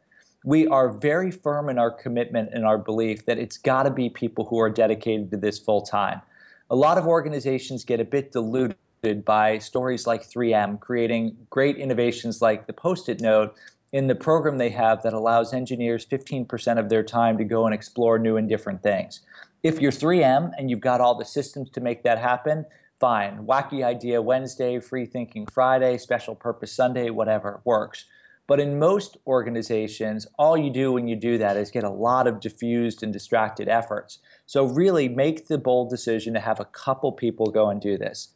We 0.43 0.67
are 0.67 0.89
very 0.89 1.31
firm 1.31 1.69
in 1.69 1.79
our 1.79 1.91
commitment 1.91 2.51
and 2.53 2.65
our 2.65 2.79
belief 2.79 3.27
that 3.27 3.39
it's 3.39 3.59
got 3.59 3.83
to 3.83 3.91
be 3.91 4.09
people 4.09 4.47
who 4.47 4.59
are 4.59 4.71
dedicated 4.71 5.31
to 5.33 5.37
this 5.37 5.59
full 5.59 5.83
time. 5.83 6.23
A 6.71 6.77
lot 6.77 6.97
of 6.97 7.07
organizations 7.07 7.85
get 7.85 8.01
a 8.01 8.05
bit 8.05 8.33
diluted 8.33 9.25
by 9.25 9.59
stories 9.59 10.07
like 10.07 10.23
3M 10.23 10.81
creating 10.81 11.37
great 11.51 11.77
innovations 11.77 12.41
like 12.41 12.67
the 12.67 12.73
Post 12.73 13.11
it 13.11 13.21
note 13.21 13.55
in 13.93 14.07
the 14.07 14.15
program 14.15 14.57
they 14.57 14.71
have 14.71 15.03
that 15.03 15.13
allows 15.13 15.53
engineers 15.53 16.07
15% 16.07 16.79
of 16.79 16.89
their 16.89 17.03
time 17.03 17.37
to 17.37 17.45
go 17.45 17.67
and 17.67 17.75
explore 17.75 18.19
new 18.19 18.39
and 18.39 18.49
different 18.49 18.83
things. 18.83 19.21
If 19.63 19.79
you're 19.81 19.93
3M 19.93 20.53
and 20.57 20.71
you've 20.71 20.81
got 20.81 21.03
all 21.03 21.17
the 21.17 21.25
systems 21.25 21.69
to 21.71 21.81
make 21.81 22.03
that 22.03 22.19
happen, 22.19 22.65
fine. 22.99 23.47
Wacky 23.47 23.85
idea 23.85 24.23
Wednesday, 24.23 24.81
free 24.81 25.05
thinking 25.05 25.47
Friday, 25.47 25.99
special 25.99 26.35
purpose 26.35 26.73
Sunday, 26.73 27.11
whatever 27.11 27.61
works. 27.65 28.07
But 28.47 28.61
in 28.61 28.79
most 28.79 29.17
organizations, 29.27 30.27
all 30.39 30.57
you 30.57 30.71
do 30.71 30.93
when 30.93 31.09
you 31.09 31.17
do 31.17 31.39
that 31.39 31.57
is 31.57 31.71
get 31.71 31.85
a 31.85 31.91
lot 31.91 32.27
of 32.27 32.41
diffused 32.41 33.03
and 33.03 33.13
distracted 33.13 33.69
efforts. 33.69 34.19
So, 34.45 34.67
really 34.67 35.09
make 35.09 35.47
the 35.47 35.57
bold 35.57 35.89
decision 35.89 36.35
to 36.35 36.41
have 36.41 36.61
a 36.61 36.67
couple 36.67 37.13
people 37.13 37.51
go 37.51 37.71
and 37.71 37.81
do 37.81 37.97
this. 37.97 38.29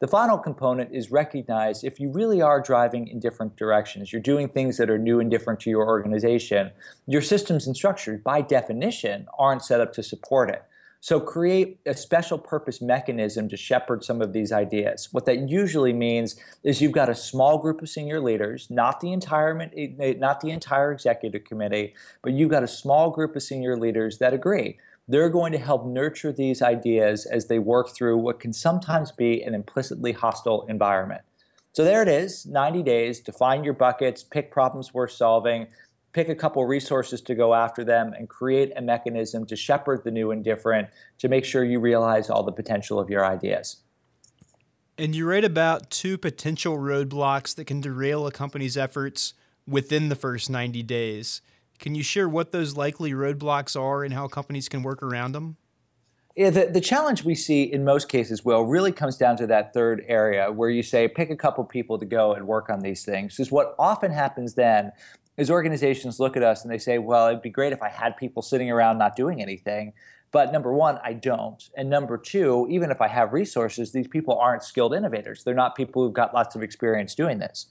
The 0.00 0.08
final 0.08 0.38
component 0.38 0.94
is 0.94 1.10
recognize 1.10 1.84
if 1.84 2.00
you 2.00 2.10
really 2.10 2.40
are 2.40 2.62
driving 2.62 3.06
in 3.06 3.20
different 3.20 3.56
directions, 3.56 4.14
you're 4.14 4.22
doing 4.22 4.48
things 4.48 4.78
that 4.78 4.88
are 4.88 4.96
new 4.96 5.20
and 5.20 5.30
different 5.30 5.60
to 5.60 5.70
your 5.70 5.86
organization, 5.86 6.70
your 7.06 7.20
systems 7.20 7.66
and 7.66 7.76
structures, 7.76 8.18
by 8.24 8.40
definition, 8.40 9.26
aren't 9.38 9.62
set 9.62 9.82
up 9.82 9.92
to 9.92 10.02
support 10.02 10.48
it. 10.48 10.64
So 11.02 11.18
create 11.18 11.80
a 11.86 11.94
special 11.94 12.36
purpose 12.36 12.82
mechanism 12.82 13.48
to 13.48 13.56
shepherd 13.56 14.04
some 14.04 14.20
of 14.20 14.34
these 14.34 14.52
ideas. 14.52 15.08
What 15.12 15.24
that 15.24 15.48
usually 15.48 15.94
means 15.94 16.36
is 16.62 16.82
you've 16.82 16.92
got 16.92 17.08
a 17.08 17.14
small 17.14 17.56
group 17.56 17.80
of 17.80 17.88
senior 17.88 18.20
leaders, 18.20 18.68
not 18.70 19.00
the 19.00 19.10
entire 19.10 19.54
not 20.18 20.40
the 20.42 20.50
entire 20.50 20.92
executive 20.92 21.44
committee, 21.44 21.94
but 22.22 22.34
you've 22.34 22.50
got 22.50 22.62
a 22.62 22.68
small 22.68 23.10
group 23.10 23.34
of 23.34 23.42
senior 23.42 23.78
leaders 23.78 24.18
that 24.18 24.34
agree. 24.34 24.78
They're 25.08 25.30
going 25.30 25.52
to 25.52 25.58
help 25.58 25.86
nurture 25.86 26.32
these 26.32 26.60
ideas 26.60 27.24
as 27.24 27.48
they 27.48 27.58
work 27.58 27.94
through 27.94 28.18
what 28.18 28.38
can 28.38 28.52
sometimes 28.52 29.10
be 29.10 29.42
an 29.42 29.54
implicitly 29.54 30.12
hostile 30.12 30.66
environment. 30.68 31.22
So 31.72 31.82
there 31.82 32.02
it 32.02 32.08
is, 32.08 32.46
90 32.46 32.82
days, 32.82 33.20
define 33.20 33.64
your 33.64 33.74
buckets, 33.74 34.22
pick 34.22 34.50
problems 34.50 34.92
worth 34.92 35.12
solving, 35.12 35.68
pick 36.12 36.28
a 36.28 36.34
couple 36.34 36.64
resources 36.64 37.20
to 37.22 37.34
go 37.34 37.54
after 37.54 37.84
them 37.84 38.12
and 38.12 38.28
create 38.28 38.72
a 38.76 38.82
mechanism 38.82 39.46
to 39.46 39.56
shepherd 39.56 40.02
the 40.04 40.10
new 40.10 40.30
and 40.30 40.44
different 40.44 40.88
to 41.18 41.28
make 41.28 41.44
sure 41.44 41.64
you 41.64 41.78
realize 41.78 42.28
all 42.30 42.42
the 42.42 42.52
potential 42.52 42.98
of 42.98 43.08
your 43.08 43.24
ideas. 43.24 43.76
And 44.98 45.14
you 45.14 45.26
write 45.26 45.44
about 45.44 45.90
two 45.90 46.18
potential 46.18 46.76
roadblocks 46.76 47.54
that 47.54 47.64
can 47.64 47.80
derail 47.80 48.26
a 48.26 48.32
company's 48.32 48.76
efforts 48.76 49.34
within 49.66 50.08
the 50.08 50.16
first 50.16 50.50
90 50.50 50.82
days. 50.82 51.40
Can 51.78 51.94
you 51.94 52.02
share 52.02 52.28
what 52.28 52.52
those 52.52 52.76
likely 52.76 53.12
roadblocks 53.12 53.80
are 53.80 54.04
and 54.04 54.12
how 54.12 54.28
companies 54.28 54.68
can 54.68 54.82
work 54.82 55.02
around 55.02 55.32
them? 55.32 55.56
Yeah, 56.36 56.50
the, 56.50 56.66
the 56.66 56.80
challenge 56.80 57.24
we 57.24 57.34
see 57.34 57.64
in 57.64 57.84
most 57.84 58.08
cases, 58.08 58.44
Will, 58.44 58.62
really 58.62 58.92
comes 58.92 59.16
down 59.16 59.36
to 59.38 59.46
that 59.48 59.74
third 59.74 60.04
area 60.06 60.52
where 60.52 60.70
you 60.70 60.82
say, 60.82 61.08
pick 61.08 61.30
a 61.30 61.36
couple 61.36 61.64
people 61.64 61.98
to 61.98 62.06
go 62.06 62.34
and 62.34 62.46
work 62.46 62.70
on 62.70 62.80
these 62.80 63.04
things. 63.04 63.36
Because 63.36 63.50
what 63.50 63.74
often 63.78 64.12
happens 64.12 64.54
then 64.54 64.92
is 65.40 65.50
organizations 65.50 66.20
look 66.20 66.36
at 66.36 66.42
us 66.42 66.62
and 66.62 66.70
they 66.70 66.78
say, 66.78 66.98
well, 66.98 67.28
it'd 67.28 67.40
be 67.40 67.48
great 67.48 67.72
if 67.72 67.82
I 67.82 67.88
had 67.88 68.16
people 68.18 68.42
sitting 68.42 68.70
around 68.70 68.98
not 68.98 69.16
doing 69.16 69.40
anything. 69.40 69.94
But 70.32 70.52
number 70.52 70.72
one, 70.72 71.00
I 71.02 71.14
don't. 71.14 71.66
And 71.76 71.88
number 71.88 72.18
two, 72.18 72.66
even 72.70 72.90
if 72.90 73.00
I 73.00 73.08
have 73.08 73.32
resources, 73.32 73.90
these 73.90 74.06
people 74.06 74.38
aren't 74.38 74.62
skilled 74.62 74.94
innovators. 74.94 75.42
They're 75.42 75.54
not 75.54 75.74
people 75.74 76.04
who've 76.04 76.12
got 76.12 76.34
lots 76.34 76.54
of 76.54 76.62
experience 76.62 77.14
doing 77.14 77.38
this. 77.38 77.66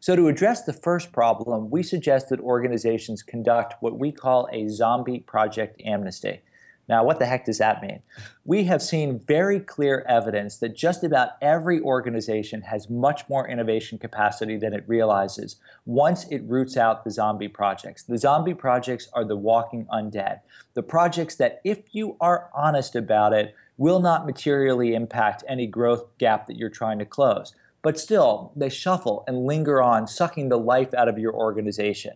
So, 0.00 0.16
to 0.16 0.26
address 0.26 0.64
the 0.64 0.72
first 0.72 1.12
problem, 1.12 1.70
we 1.70 1.84
suggest 1.84 2.28
that 2.30 2.40
organizations 2.40 3.22
conduct 3.22 3.74
what 3.80 4.00
we 4.00 4.10
call 4.10 4.48
a 4.52 4.68
zombie 4.68 5.20
project 5.20 5.80
amnesty. 5.84 6.40
Now, 6.88 7.04
what 7.04 7.18
the 7.18 7.26
heck 7.26 7.44
does 7.44 7.58
that 7.58 7.80
mean? 7.80 8.02
We 8.44 8.64
have 8.64 8.82
seen 8.82 9.20
very 9.20 9.60
clear 9.60 10.04
evidence 10.08 10.58
that 10.58 10.74
just 10.74 11.04
about 11.04 11.30
every 11.40 11.80
organization 11.80 12.62
has 12.62 12.90
much 12.90 13.28
more 13.28 13.48
innovation 13.48 13.98
capacity 13.98 14.56
than 14.56 14.74
it 14.74 14.84
realizes 14.88 15.56
once 15.86 16.26
it 16.28 16.42
roots 16.44 16.76
out 16.76 17.04
the 17.04 17.10
zombie 17.10 17.48
projects. 17.48 18.02
The 18.02 18.18
zombie 18.18 18.54
projects 18.54 19.08
are 19.12 19.24
the 19.24 19.36
walking 19.36 19.86
undead, 19.92 20.40
the 20.74 20.82
projects 20.82 21.36
that, 21.36 21.60
if 21.64 21.94
you 21.94 22.16
are 22.20 22.50
honest 22.52 22.96
about 22.96 23.32
it, 23.32 23.54
will 23.76 24.00
not 24.00 24.26
materially 24.26 24.94
impact 24.94 25.44
any 25.48 25.66
growth 25.66 26.18
gap 26.18 26.46
that 26.46 26.56
you're 26.56 26.68
trying 26.68 26.98
to 26.98 27.06
close. 27.06 27.54
But 27.80 27.98
still, 27.98 28.52
they 28.54 28.68
shuffle 28.68 29.24
and 29.26 29.44
linger 29.44 29.82
on, 29.82 30.06
sucking 30.06 30.48
the 30.48 30.58
life 30.58 30.94
out 30.94 31.08
of 31.08 31.18
your 31.18 31.32
organization. 31.32 32.14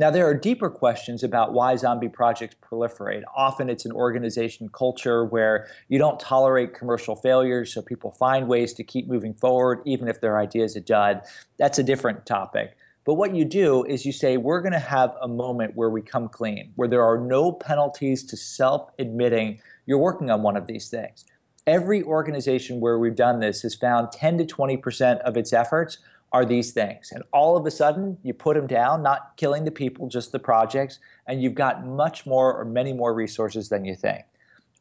Now, 0.00 0.10
there 0.10 0.26
are 0.26 0.32
deeper 0.32 0.70
questions 0.70 1.22
about 1.22 1.52
why 1.52 1.76
zombie 1.76 2.08
projects 2.08 2.56
proliferate. 2.62 3.20
Often 3.36 3.68
it's 3.68 3.84
an 3.84 3.92
organization 3.92 4.70
culture 4.70 5.26
where 5.26 5.68
you 5.90 5.98
don't 5.98 6.18
tolerate 6.18 6.72
commercial 6.72 7.14
failures, 7.14 7.74
so 7.74 7.82
people 7.82 8.10
find 8.12 8.48
ways 8.48 8.72
to 8.72 8.82
keep 8.82 9.08
moving 9.08 9.34
forward, 9.34 9.82
even 9.84 10.08
if 10.08 10.22
their 10.22 10.38
idea 10.38 10.64
is 10.64 10.74
a 10.74 10.80
dud. 10.80 11.20
That's 11.58 11.78
a 11.78 11.82
different 11.82 12.24
topic. 12.24 12.78
But 13.04 13.16
what 13.16 13.34
you 13.34 13.44
do 13.44 13.84
is 13.84 14.06
you 14.06 14.12
say, 14.12 14.38
we're 14.38 14.62
going 14.62 14.72
to 14.72 14.78
have 14.78 15.14
a 15.20 15.28
moment 15.28 15.76
where 15.76 15.90
we 15.90 16.00
come 16.00 16.30
clean, 16.30 16.72
where 16.76 16.88
there 16.88 17.04
are 17.04 17.18
no 17.18 17.52
penalties 17.52 18.24
to 18.24 18.38
self 18.38 18.90
admitting 18.98 19.60
you're 19.84 19.98
working 19.98 20.30
on 20.30 20.40
one 20.40 20.56
of 20.56 20.66
these 20.66 20.88
things. 20.88 21.26
Every 21.66 22.02
organization 22.02 22.80
where 22.80 22.98
we've 22.98 23.14
done 23.14 23.40
this 23.40 23.60
has 23.60 23.74
found 23.74 24.12
10 24.12 24.38
to 24.38 24.44
20% 24.46 25.18
of 25.18 25.36
its 25.36 25.52
efforts 25.52 25.98
are 26.32 26.44
these 26.44 26.72
things. 26.72 27.10
And 27.12 27.22
all 27.32 27.56
of 27.56 27.66
a 27.66 27.70
sudden, 27.70 28.18
you 28.22 28.32
put 28.32 28.56
them 28.56 28.66
down, 28.66 29.02
not 29.02 29.36
killing 29.36 29.64
the 29.64 29.70
people, 29.70 30.08
just 30.08 30.32
the 30.32 30.38
projects, 30.38 30.98
and 31.26 31.42
you've 31.42 31.54
got 31.54 31.84
much 31.84 32.26
more 32.26 32.56
or 32.56 32.64
many 32.64 32.92
more 32.92 33.14
resources 33.14 33.68
than 33.68 33.84
you 33.84 33.94
think. 33.94 34.24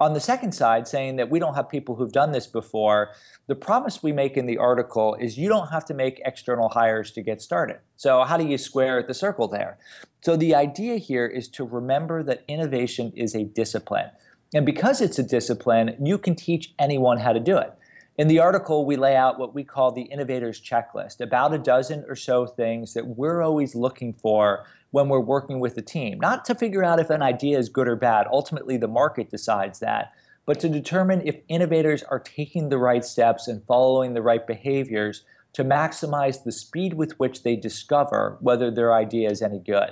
On 0.01 0.13
the 0.13 0.19
second 0.21 0.53
side, 0.53 0.87
saying 0.87 1.17
that 1.17 1.29
we 1.29 1.39
don't 1.39 1.55
have 1.55 1.67
people 1.67 1.95
who've 1.95 2.11
done 2.11 2.31
this 2.31 2.47
before, 2.47 3.09
the 3.47 3.55
promise 3.55 4.01
we 4.01 4.13
make 4.13 4.37
in 4.37 4.45
the 4.45 4.57
article 4.57 5.15
is 5.15 5.37
you 5.37 5.49
don't 5.49 5.71
have 5.71 5.83
to 5.85 5.93
make 5.93 6.21
external 6.23 6.69
hires 6.69 7.11
to 7.11 7.21
get 7.21 7.41
started. 7.41 7.79
So, 7.97 8.23
how 8.23 8.37
do 8.37 8.47
you 8.47 8.57
square 8.57 9.03
the 9.03 9.13
circle 9.13 9.49
there? 9.49 9.77
So, 10.21 10.37
the 10.37 10.55
idea 10.55 10.97
here 10.97 11.25
is 11.27 11.49
to 11.49 11.65
remember 11.65 12.23
that 12.23 12.45
innovation 12.47 13.11
is 13.13 13.35
a 13.35 13.43
discipline. 13.43 14.09
And 14.53 14.65
because 14.65 15.01
it's 15.01 15.19
a 15.19 15.23
discipline, 15.23 15.97
you 16.01 16.17
can 16.17 16.33
teach 16.33 16.73
anyone 16.79 17.17
how 17.17 17.33
to 17.33 17.39
do 17.41 17.57
it. 17.57 17.73
In 18.19 18.27
the 18.27 18.39
article, 18.39 18.85
we 18.85 18.97
lay 18.97 19.15
out 19.15 19.39
what 19.39 19.55
we 19.55 19.63
call 19.63 19.93
the 19.93 20.01
innovator's 20.01 20.59
checklist, 20.59 21.21
about 21.21 21.53
a 21.53 21.57
dozen 21.57 22.03
or 22.09 22.17
so 22.17 22.45
things 22.45 22.93
that 22.93 23.07
we're 23.07 23.41
always 23.41 23.75
looking 23.75 24.11
for 24.11 24.65
when 24.91 25.07
we're 25.07 25.21
working 25.21 25.61
with 25.61 25.77
a 25.77 25.81
team. 25.81 26.19
Not 26.19 26.43
to 26.43 26.53
figure 26.53 26.83
out 26.83 26.99
if 26.99 27.09
an 27.09 27.21
idea 27.21 27.57
is 27.57 27.69
good 27.69 27.87
or 27.87 27.95
bad, 27.95 28.27
ultimately, 28.29 28.75
the 28.75 28.89
market 28.89 29.29
decides 29.29 29.79
that, 29.79 30.11
but 30.45 30.59
to 30.59 30.67
determine 30.67 31.25
if 31.25 31.39
innovators 31.47 32.03
are 32.03 32.19
taking 32.19 32.67
the 32.67 32.77
right 32.77 33.05
steps 33.05 33.47
and 33.47 33.65
following 33.65 34.15
the 34.15 34.21
right 34.21 34.45
behaviors 34.45 35.23
to 35.53 35.63
maximize 35.63 36.43
the 36.43 36.51
speed 36.51 36.95
with 36.95 37.17
which 37.19 37.43
they 37.43 37.55
discover 37.55 38.37
whether 38.41 38.69
their 38.69 38.93
idea 38.93 39.31
is 39.31 39.41
any 39.41 39.59
good. 39.59 39.91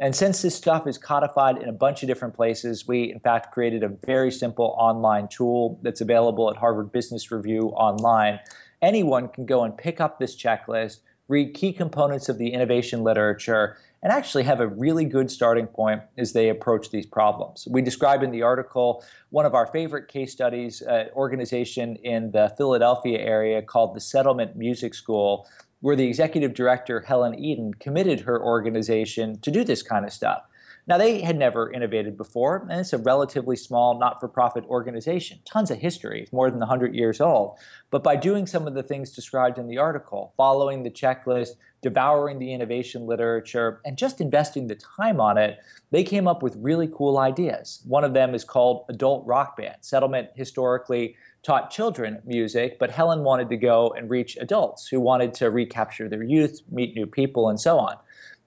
And 0.00 0.14
since 0.14 0.42
this 0.42 0.54
stuff 0.54 0.86
is 0.86 0.96
codified 0.96 1.60
in 1.60 1.68
a 1.68 1.72
bunch 1.72 2.04
of 2.04 2.06
different 2.06 2.34
places, 2.34 2.86
we 2.86 3.12
in 3.12 3.18
fact 3.18 3.52
created 3.52 3.82
a 3.82 3.88
very 3.88 4.30
simple 4.30 4.76
online 4.78 5.26
tool 5.26 5.80
that's 5.82 6.00
available 6.00 6.48
at 6.50 6.56
Harvard 6.56 6.92
Business 6.92 7.32
Review 7.32 7.70
online. 7.70 8.38
Anyone 8.80 9.28
can 9.28 9.44
go 9.44 9.64
and 9.64 9.76
pick 9.76 10.00
up 10.00 10.20
this 10.20 10.36
checklist, 10.36 10.98
read 11.26 11.52
key 11.52 11.72
components 11.72 12.28
of 12.28 12.38
the 12.38 12.50
innovation 12.50 13.02
literature, 13.02 13.76
and 14.00 14.12
actually 14.12 14.44
have 14.44 14.60
a 14.60 14.68
really 14.68 15.04
good 15.04 15.32
starting 15.32 15.66
point 15.66 16.02
as 16.16 16.32
they 16.32 16.48
approach 16.48 16.90
these 16.90 17.06
problems. 17.06 17.66
We 17.68 17.82
describe 17.82 18.22
in 18.22 18.30
the 18.30 18.42
article 18.42 19.04
one 19.30 19.46
of 19.46 19.54
our 19.54 19.66
favorite 19.66 20.06
case 20.06 20.30
studies, 20.30 20.80
an 20.80 21.08
organization 21.14 21.96
in 21.96 22.30
the 22.30 22.54
Philadelphia 22.56 23.18
area 23.18 23.62
called 23.62 23.96
the 23.96 24.00
Settlement 24.00 24.54
Music 24.54 24.94
School 24.94 25.48
where 25.80 25.96
the 25.96 26.06
executive 26.06 26.54
director, 26.54 27.00
Helen 27.00 27.38
Eaton, 27.38 27.74
committed 27.74 28.20
her 28.20 28.42
organization 28.42 29.38
to 29.40 29.50
do 29.50 29.64
this 29.64 29.82
kind 29.82 30.04
of 30.04 30.12
stuff. 30.12 30.42
Now, 30.88 30.96
they 30.96 31.20
had 31.20 31.36
never 31.36 31.70
innovated 31.70 32.16
before, 32.16 32.66
and 32.70 32.80
it's 32.80 32.94
a 32.94 32.98
relatively 32.98 33.56
small 33.56 33.98
not 33.98 34.18
for 34.18 34.26
profit 34.26 34.64
organization. 34.64 35.40
Tons 35.44 35.70
of 35.70 35.76
history, 35.76 36.26
more 36.32 36.50
than 36.50 36.60
100 36.60 36.94
years 36.94 37.20
old. 37.20 37.58
But 37.90 38.02
by 38.02 38.16
doing 38.16 38.46
some 38.46 38.66
of 38.66 38.72
the 38.72 38.82
things 38.82 39.12
described 39.12 39.58
in 39.58 39.68
the 39.68 39.76
article, 39.76 40.32
following 40.34 40.82
the 40.82 40.90
checklist, 40.90 41.56
devouring 41.82 42.38
the 42.38 42.54
innovation 42.54 43.06
literature, 43.06 43.82
and 43.84 43.98
just 43.98 44.22
investing 44.22 44.66
the 44.66 44.76
time 44.76 45.20
on 45.20 45.36
it, 45.36 45.58
they 45.90 46.02
came 46.02 46.26
up 46.26 46.42
with 46.42 46.56
really 46.56 46.88
cool 46.88 47.18
ideas. 47.18 47.82
One 47.86 48.02
of 48.02 48.14
them 48.14 48.34
is 48.34 48.42
called 48.42 48.86
Adult 48.88 49.26
Rock 49.26 49.58
Band. 49.58 49.76
Settlement 49.82 50.30
historically 50.36 51.16
taught 51.42 51.70
children 51.70 52.20
music, 52.24 52.78
but 52.78 52.90
Helen 52.90 53.24
wanted 53.24 53.48
to 53.50 53.56
go 53.56 53.94
and 53.96 54.10
reach 54.10 54.36
adults 54.40 54.88
who 54.88 55.00
wanted 55.00 55.34
to 55.34 55.50
recapture 55.50 56.08
their 56.08 56.22
youth, 56.22 56.60
meet 56.70 56.94
new 56.94 57.06
people, 57.06 57.48
and 57.48 57.60
so 57.60 57.78
on. 57.78 57.96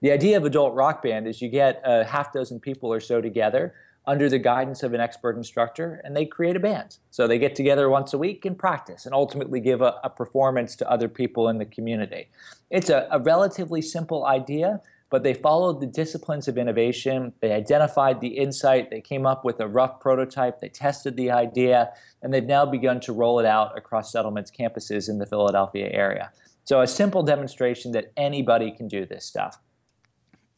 The 0.01 0.11
idea 0.11 0.37
of 0.37 0.45
adult 0.45 0.73
rock 0.73 1.03
band 1.03 1.27
is 1.27 1.41
you 1.41 1.49
get 1.49 1.81
a 1.85 2.03
half 2.03 2.33
dozen 2.33 2.59
people 2.59 2.91
or 2.91 2.99
so 2.99 3.21
together 3.21 3.73
under 4.07 4.29
the 4.29 4.39
guidance 4.39 4.81
of 4.81 4.93
an 4.93 4.99
expert 4.99 5.37
instructor 5.37 6.01
and 6.03 6.15
they 6.15 6.25
create 6.25 6.55
a 6.55 6.59
band. 6.59 6.97
So 7.11 7.27
they 7.27 7.37
get 7.37 7.55
together 7.55 7.87
once 7.89 8.13
a 8.13 8.17
week 8.17 8.45
and 8.45 8.57
practice 8.57 9.05
and 9.05 9.13
ultimately 9.13 9.59
give 9.59 9.81
a, 9.81 9.99
a 10.03 10.09
performance 10.09 10.75
to 10.77 10.89
other 10.89 11.07
people 11.07 11.49
in 11.49 11.59
the 11.59 11.65
community. 11.65 12.29
It's 12.71 12.89
a, 12.89 13.07
a 13.11 13.19
relatively 13.19 13.81
simple 13.81 14.25
idea, 14.25 14.81
but 15.11 15.23
they 15.23 15.33
followed 15.33 15.81
the 15.81 15.85
disciplines 15.85 16.47
of 16.47 16.57
innovation. 16.57 17.33
They 17.41 17.51
identified 17.51 18.21
the 18.21 18.29
insight. 18.29 18.89
They 18.89 19.01
came 19.01 19.27
up 19.27 19.43
with 19.43 19.59
a 19.59 19.67
rough 19.67 19.99
prototype. 19.99 20.61
They 20.61 20.69
tested 20.69 21.17
the 21.17 21.29
idea, 21.29 21.91
and 22.23 22.33
they've 22.33 22.43
now 22.43 22.65
begun 22.65 23.01
to 23.01 23.13
roll 23.13 23.37
it 23.37 23.45
out 23.45 23.77
across 23.77 24.11
settlements 24.11 24.49
campuses 24.49 25.09
in 25.09 25.19
the 25.19 25.27
Philadelphia 25.27 25.89
area. 25.91 26.31
So, 26.63 26.81
a 26.81 26.87
simple 26.87 27.23
demonstration 27.23 27.91
that 27.91 28.13
anybody 28.15 28.71
can 28.71 28.87
do 28.87 29.05
this 29.05 29.25
stuff. 29.25 29.59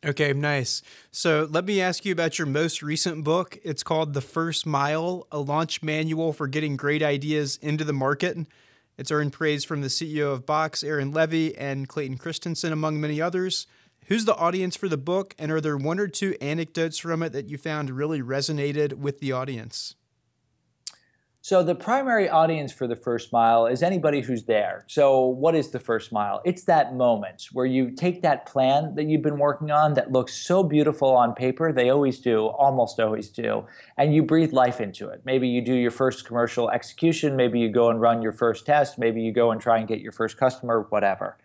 Okay, 0.05 0.33
nice. 0.33 0.81
So 1.11 1.47
let 1.49 1.63
me 1.63 1.79
ask 1.79 2.03
you 2.03 2.11
about 2.11 2.37
your 2.37 2.45
most 2.45 2.83
recent 2.83 3.23
book. 3.23 3.57
It's 3.63 3.83
called 3.83 4.13
The 4.13 4.19
First 4.19 4.65
Mile, 4.65 5.25
a 5.31 5.39
launch 5.39 5.81
manual 5.81 6.33
for 6.33 6.45
getting 6.45 6.75
great 6.75 7.01
ideas 7.01 7.57
into 7.61 7.85
the 7.85 7.93
market. 7.93 8.37
It's 8.97 9.11
earned 9.11 9.31
praise 9.31 9.63
from 9.63 9.79
the 9.79 9.87
CEO 9.87 10.33
of 10.33 10.45
Box, 10.45 10.83
Aaron 10.83 11.13
Levie, 11.13 11.55
and 11.57 11.87
Clayton 11.87 12.17
Christensen, 12.17 12.73
among 12.73 12.99
many 12.99 13.21
others. 13.21 13.65
Who's 14.07 14.25
the 14.25 14.35
audience 14.35 14.75
for 14.75 14.89
the 14.89 14.97
book, 14.97 15.33
and 15.39 15.51
are 15.51 15.61
there 15.61 15.77
one 15.77 15.99
or 15.99 16.07
two 16.07 16.35
anecdotes 16.41 16.97
from 16.97 17.23
it 17.23 17.31
that 17.31 17.47
you 17.47 17.57
found 17.57 17.89
really 17.89 18.21
resonated 18.21 18.93
with 18.93 19.19
the 19.19 19.31
audience? 19.31 19.95
So 21.45 21.61
the 21.61 21.75
primary 21.75 22.29
audience 22.29 22.71
for 22.71 22.87
the 22.87 22.95
first 22.95 23.33
mile 23.33 23.65
is 23.65 23.83
anybody 23.83 24.21
who's 24.21 24.45
there. 24.45 24.85
So 24.87 25.25
what 25.25 25.55
is 25.55 25.71
the 25.71 25.79
first 25.79 26.13
mile? 26.13 26.41
It's 26.45 26.63
that 26.63 26.95
moment 26.95 27.47
where 27.51 27.65
you 27.65 27.91
take 27.91 28.21
that 28.21 28.45
plan 28.45 28.95
that 28.95 29.09
you've 29.09 29.23
been 29.23 29.39
working 29.39 29.69
on 29.69 29.93
that 29.95 30.11
looks 30.11 30.33
so 30.33 30.63
beautiful 30.63 31.09
on 31.09 31.33
paper, 31.33 31.73
they 31.73 31.89
always 31.89 32.19
do, 32.19 32.45
almost 32.47 32.97
always 32.97 33.29
do, 33.29 33.65
and 33.97 34.15
you 34.15 34.23
breathe 34.23 34.53
life 34.53 34.79
into 34.79 35.09
it. 35.09 35.21
Maybe 35.25 35.49
you 35.49 35.61
do 35.61 35.73
your 35.73 35.91
first 35.91 36.25
commercial 36.25 36.69
execution, 36.69 37.35
maybe 37.35 37.59
you 37.59 37.69
go 37.69 37.89
and 37.89 37.99
run 37.99 38.21
your 38.21 38.31
first 38.31 38.65
test, 38.65 38.97
maybe 38.97 39.21
you 39.21 39.33
go 39.33 39.51
and 39.51 39.59
try 39.59 39.79
and 39.79 39.87
get 39.87 39.99
your 39.99 40.13
first 40.13 40.37
customer, 40.37 40.87
whatever. 40.91 41.37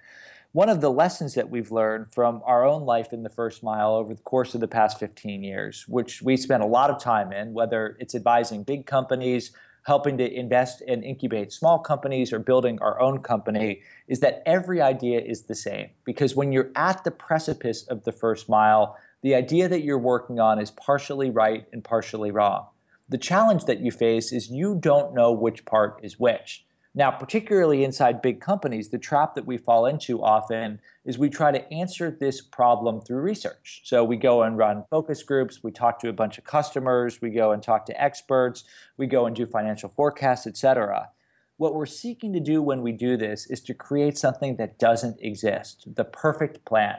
One 0.58 0.70
of 0.70 0.80
the 0.80 0.90
lessons 0.90 1.34
that 1.34 1.50
we've 1.50 1.70
learned 1.70 2.12
from 2.12 2.42
our 2.44 2.66
own 2.66 2.82
life 2.82 3.12
in 3.12 3.22
the 3.22 3.30
first 3.30 3.62
mile 3.62 3.94
over 3.94 4.12
the 4.12 4.22
course 4.22 4.56
of 4.56 4.60
the 4.60 4.66
past 4.66 4.98
15 4.98 5.44
years, 5.44 5.84
which 5.86 6.20
we 6.20 6.36
spent 6.36 6.64
a 6.64 6.66
lot 6.66 6.90
of 6.90 7.00
time 7.00 7.32
in, 7.32 7.52
whether 7.52 7.96
it's 8.00 8.12
advising 8.12 8.64
big 8.64 8.84
companies, 8.84 9.52
helping 9.84 10.18
to 10.18 10.28
invest 10.28 10.82
and 10.88 11.04
incubate 11.04 11.52
small 11.52 11.78
companies 11.78 12.32
or 12.32 12.40
building 12.40 12.76
our 12.80 13.00
own 13.00 13.20
company 13.20 13.82
is 14.08 14.18
that 14.18 14.42
every 14.46 14.82
idea 14.82 15.20
is 15.20 15.42
the 15.42 15.54
same. 15.54 15.90
Because 16.04 16.34
when 16.34 16.50
you're 16.50 16.72
at 16.74 17.04
the 17.04 17.12
precipice 17.12 17.84
of 17.84 18.02
the 18.02 18.10
first 18.10 18.48
mile, 18.48 18.96
the 19.22 19.36
idea 19.36 19.68
that 19.68 19.84
you're 19.84 19.96
working 19.96 20.40
on 20.40 20.58
is 20.58 20.72
partially 20.72 21.30
right 21.30 21.68
and 21.72 21.84
partially 21.84 22.32
wrong. 22.32 22.66
The 23.08 23.16
challenge 23.16 23.66
that 23.66 23.78
you 23.78 23.92
face 23.92 24.32
is 24.32 24.50
you 24.50 24.74
don't 24.74 25.14
know 25.14 25.30
which 25.30 25.64
part 25.64 26.00
is 26.02 26.18
which. 26.18 26.64
Now, 26.98 27.12
particularly 27.12 27.84
inside 27.84 28.20
big 28.20 28.40
companies, 28.40 28.88
the 28.88 28.98
trap 28.98 29.36
that 29.36 29.46
we 29.46 29.56
fall 29.56 29.86
into 29.86 30.20
often 30.20 30.80
is 31.04 31.16
we 31.16 31.30
try 31.30 31.52
to 31.52 31.72
answer 31.72 32.10
this 32.10 32.40
problem 32.40 33.00
through 33.02 33.20
research. 33.20 33.82
So 33.84 34.02
we 34.02 34.16
go 34.16 34.42
and 34.42 34.58
run 34.58 34.82
focus 34.90 35.22
groups, 35.22 35.62
we 35.62 35.70
talk 35.70 36.00
to 36.00 36.08
a 36.08 36.12
bunch 36.12 36.38
of 36.38 36.44
customers, 36.44 37.20
we 37.22 37.30
go 37.30 37.52
and 37.52 37.62
talk 37.62 37.86
to 37.86 38.02
experts, 38.02 38.64
we 38.96 39.06
go 39.06 39.26
and 39.26 39.36
do 39.36 39.46
financial 39.46 39.88
forecasts, 39.88 40.44
etc. 40.48 41.10
What 41.56 41.72
we're 41.72 41.86
seeking 41.86 42.32
to 42.32 42.40
do 42.40 42.60
when 42.60 42.82
we 42.82 42.90
do 42.90 43.16
this 43.16 43.48
is 43.48 43.60
to 43.60 43.74
create 43.74 44.18
something 44.18 44.56
that 44.56 44.80
doesn't 44.80 45.20
exist, 45.20 45.86
the 45.94 46.02
perfect 46.02 46.64
plan. 46.64 46.96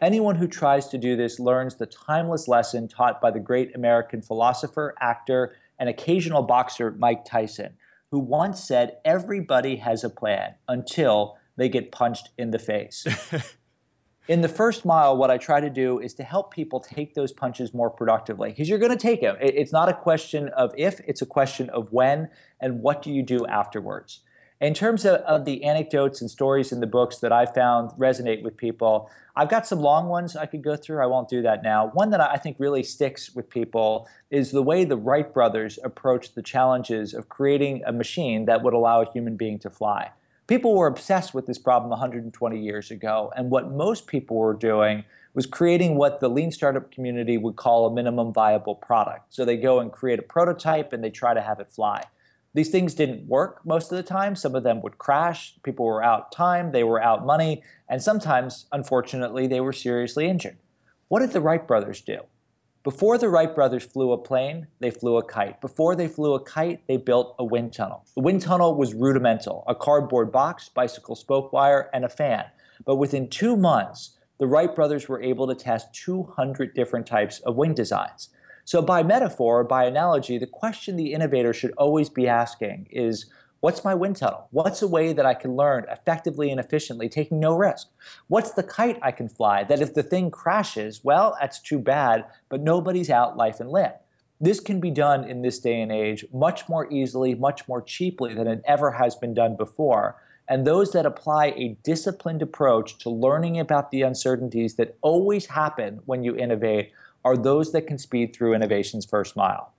Anyone 0.00 0.36
who 0.36 0.46
tries 0.46 0.86
to 0.86 0.98
do 0.98 1.16
this 1.16 1.40
learns 1.40 1.74
the 1.74 1.86
timeless 1.86 2.46
lesson 2.46 2.86
taught 2.86 3.20
by 3.20 3.32
the 3.32 3.40
great 3.40 3.74
American 3.74 4.22
philosopher, 4.22 4.94
actor, 5.00 5.56
and 5.80 5.88
occasional 5.88 6.42
boxer 6.42 6.92
Mike 6.92 7.24
Tyson 7.24 7.74
who 8.12 8.18
once 8.18 8.62
said 8.62 8.98
everybody 9.06 9.76
has 9.76 10.04
a 10.04 10.10
plan 10.10 10.54
until 10.68 11.38
they 11.56 11.68
get 11.68 11.90
punched 11.90 12.28
in 12.36 12.50
the 12.50 12.58
face. 12.58 13.06
in 14.28 14.42
the 14.42 14.48
first 14.48 14.84
mile, 14.84 15.16
what 15.16 15.30
I 15.30 15.38
try 15.38 15.60
to 15.60 15.70
do 15.70 15.98
is 15.98 16.12
to 16.14 16.22
help 16.22 16.52
people 16.52 16.78
take 16.78 17.14
those 17.14 17.32
punches 17.32 17.72
more 17.72 17.88
productively 17.88 18.50
because 18.50 18.68
you're 18.68 18.78
going 18.78 18.92
to 18.92 18.98
take 18.98 19.22
them. 19.22 19.36
It's 19.40 19.72
not 19.72 19.88
a 19.88 19.94
question 19.94 20.48
of 20.48 20.74
if, 20.76 21.00
it's 21.08 21.22
a 21.22 21.26
question 21.26 21.70
of 21.70 21.90
when 21.90 22.28
and 22.60 22.82
what 22.82 23.00
do 23.00 23.10
you 23.10 23.22
do 23.22 23.46
afterwards. 23.46 24.20
In 24.62 24.74
terms 24.74 25.04
of, 25.04 25.16
of, 25.22 25.44
the 25.44 25.64
anecdotes 25.64 26.20
and 26.20 26.30
stories 26.30 26.70
in 26.70 26.78
the 26.78 26.86
books 26.86 27.18
that 27.18 27.32
I 27.32 27.46
found 27.46 27.90
resonate 27.98 28.44
with 28.44 28.56
people, 28.56 29.10
I've 29.34 29.48
got 29.48 29.66
some 29.66 29.80
long 29.80 30.06
ones 30.06 30.36
I 30.36 30.46
could 30.46 30.62
go 30.62 30.76
through. 30.76 31.02
I 31.02 31.06
won't 31.06 31.28
do 31.28 31.42
that 31.42 31.64
now. 31.64 31.88
One 31.94 32.10
that 32.10 32.20
I 32.20 32.36
think 32.36 32.60
really 32.60 32.84
sticks 32.84 33.34
with 33.34 33.50
people 33.50 34.06
is 34.30 34.52
the 34.52 34.62
way 34.62 34.84
the 34.84 34.96
Wright 34.96 35.34
brothers 35.34 35.80
approached 35.82 36.36
the 36.36 36.42
challenges 36.42 37.12
of 37.12 37.28
creating 37.28 37.82
a 37.84 37.92
machine 37.92 38.44
that 38.44 38.62
would 38.62 38.72
allow 38.72 39.02
a 39.02 39.10
human 39.10 39.36
being 39.36 39.58
to 39.58 39.68
fly. 39.68 40.12
People 40.46 40.76
were 40.76 40.86
obsessed 40.86 41.34
with 41.34 41.46
this 41.46 41.58
problem 41.58 41.90
120 41.90 42.56
years 42.56 42.92
ago, 42.92 43.32
and 43.36 43.50
what 43.50 43.72
most 43.72 44.06
people 44.06 44.36
were 44.36 44.54
doing 44.54 45.02
was 45.34 45.44
creating 45.44 45.96
what 45.96 46.20
the 46.20 46.28
lean 46.28 46.52
startup 46.52 46.92
community 46.92 47.36
would 47.36 47.56
call 47.56 47.88
a 47.88 47.92
minimum 47.92 48.32
viable 48.32 48.76
product. 48.76 49.34
So 49.34 49.44
they 49.44 49.56
go 49.56 49.80
and 49.80 49.90
create 49.90 50.20
a 50.20 50.22
prototype 50.22 50.92
and 50.92 51.02
they 51.02 51.10
try 51.10 51.34
to 51.34 51.40
have 51.40 51.58
it 51.58 51.72
fly. 51.72 52.04
These 52.54 52.70
things 52.70 52.94
didn't 52.94 53.26
work 53.26 53.64
most 53.64 53.90
of 53.90 53.96
the 53.96 54.02
time. 54.02 54.36
Some 54.36 54.54
of 54.54 54.62
them 54.62 54.82
would 54.82 54.98
crash. 54.98 55.54
People 55.62 55.86
were 55.86 56.04
out 56.04 56.32
time, 56.32 56.72
they 56.72 56.84
were 56.84 57.02
out 57.02 57.24
money, 57.24 57.62
and 57.88 58.02
sometimes, 58.02 58.66
unfortunately, 58.72 59.46
they 59.46 59.60
were 59.60 59.72
seriously 59.72 60.28
injured. 60.28 60.58
What 61.08 61.20
did 61.20 61.30
the 61.32 61.40
Wright 61.40 61.66
brothers 61.66 62.00
do? 62.02 62.20
Before 62.84 63.16
the 63.16 63.28
Wright 63.28 63.54
brothers 63.54 63.84
flew 63.84 64.12
a 64.12 64.18
plane, 64.18 64.66
they 64.80 64.90
flew 64.90 65.16
a 65.16 65.24
kite. 65.24 65.60
Before 65.60 65.94
they 65.94 66.08
flew 66.08 66.34
a 66.34 66.40
kite, 66.42 66.86
they 66.88 66.96
built 66.96 67.36
a 67.38 67.44
wind 67.44 67.72
tunnel. 67.72 68.04
The 68.16 68.22
wind 68.22 68.42
tunnel 68.42 68.74
was 68.74 68.92
rudimental 68.92 69.64
a 69.68 69.74
cardboard 69.74 70.32
box, 70.32 70.68
bicycle 70.68 71.14
spoke 71.14 71.52
wire, 71.52 71.88
and 71.94 72.04
a 72.04 72.08
fan. 72.08 72.46
But 72.84 72.96
within 72.96 73.28
two 73.28 73.56
months, 73.56 74.18
the 74.38 74.48
Wright 74.48 74.74
brothers 74.74 75.08
were 75.08 75.22
able 75.22 75.46
to 75.46 75.54
test 75.54 75.94
200 75.94 76.74
different 76.74 77.06
types 77.06 77.38
of 77.40 77.56
wing 77.56 77.74
designs. 77.74 78.30
So, 78.64 78.80
by 78.80 79.02
metaphor, 79.02 79.64
by 79.64 79.84
analogy, 79.84 80.38
the 80.38 80.46
question 80.46 80.96
the 80.96 81.12
innovator 81.12 81.52
should 81.52 81.72
always 81.72 82.08
be 82.08 82.28
asking 82.28 82.86
is 82.90 83.26
what's 83.60 83.84
my 83.84 83.94
wind 83.94 84.16
tunnel? 84.16 84.48
What's 84.50 84.82
a 84.82 84.88
way 84.88 85.12
that 85.12 85.26
I 85.26 85.34
can 85.34 85.56
learn 85.56 85.84
effectively 85.90 86.50
and 86.50 86.60
efficiently, 86.60 87.08
taking 87.08 87.40
no 87.40 87.56
risk? 87.56 87.88
What's 88.28 88.52
the 88.52 88.62
kite 88.62 88.98
I 89.02 89.10
can 89.10 89.28
fly 89.28 89.64
that 89.64 89.80
if 89.80 89.94
the 89.94 90.02
thing 90.02 90.30
crashes, 90.30 91.02
well, 91.02 91.36
that's 91.40 91.60
too 91.60 91.78
bad, 91.78 92.24
but 92.48 92.60
nobody's 92.60 93.10
out 93.10 93.36
life 93.36 93.58
and 93.58 93.70
limb? 93.70 93.92
This 94.40 94.58
can 94.58 94.80
be 94.80 94.90
done 94.90 95.24
in 95.24 95.42
this 95.42 95.60
day 95.60 95.80
and 95.80 95.92
age 95.92 96.24
much 96.32 96.68
more 96.68 96.92
easily, 96.92 97.34
much 97.34 97.68
more 97.68 97.80
cheaply 97.80 98.34
than 98.34 98.48
it 98.48 98.62
ever 98.64 98.92
has 98.92 99.14
been 99.14 99.34
done 99.34 99.56
before. 99.56 100.16
And 100.48 100.66
those 100.66 100.92
that 100.92 101.06
apply 101.06 101.46
a 101.56 101.76
disciplined 101.84 102.42
approach 102.42 102.98
to 102.98 103.10
learning 103.10 103.60
about 103.60 103.90
the 103.90 104.02
uncertainties 104.02 104.74
that 104.74 104.96
always 105.00 105.46
happen 105.46 106.00
when 106.06 106.24
you 106.24 106.36
innovate 106.36 106.92
are 107.24 107.36
those 107.36 107.72
that 107.72 107.86
can 107.86 107.98
speed 107.98 108.34
through 108.34 108.54
innovation's 108.54 109.04
first 109.04 109.36
mile. 109.36 109.72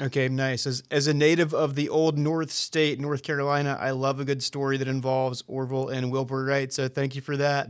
Okay, 0.00 0.28
nice. 0.28 0.64
As, 0.64 0.84
as 0.92 1.08
a 1.08 1.14
native 1.14 1.52
of 1.52 1.74
the 1.74 1.88
old 1.88 2.16
North 2.16 2.52
State, 2.52 3.00
North 3.00 3.24
Carolina, 3.24 3.76
I 3.80 3.90
love 3.90 4.20
a 4.20 4.24
good 4.24 4.44
story 4.44 4.76
that 4.76 4.86
involves 4.86 5.42
Orville 5.48 5.88
and 5.88 6.12
Wilbur 6.12 6.44
Wright. 6.44 6.72
So 6.72 6.86
thank 6.86 7.16
you 7.16 7.20
for 7.20 7.36
that. 7.36 7.68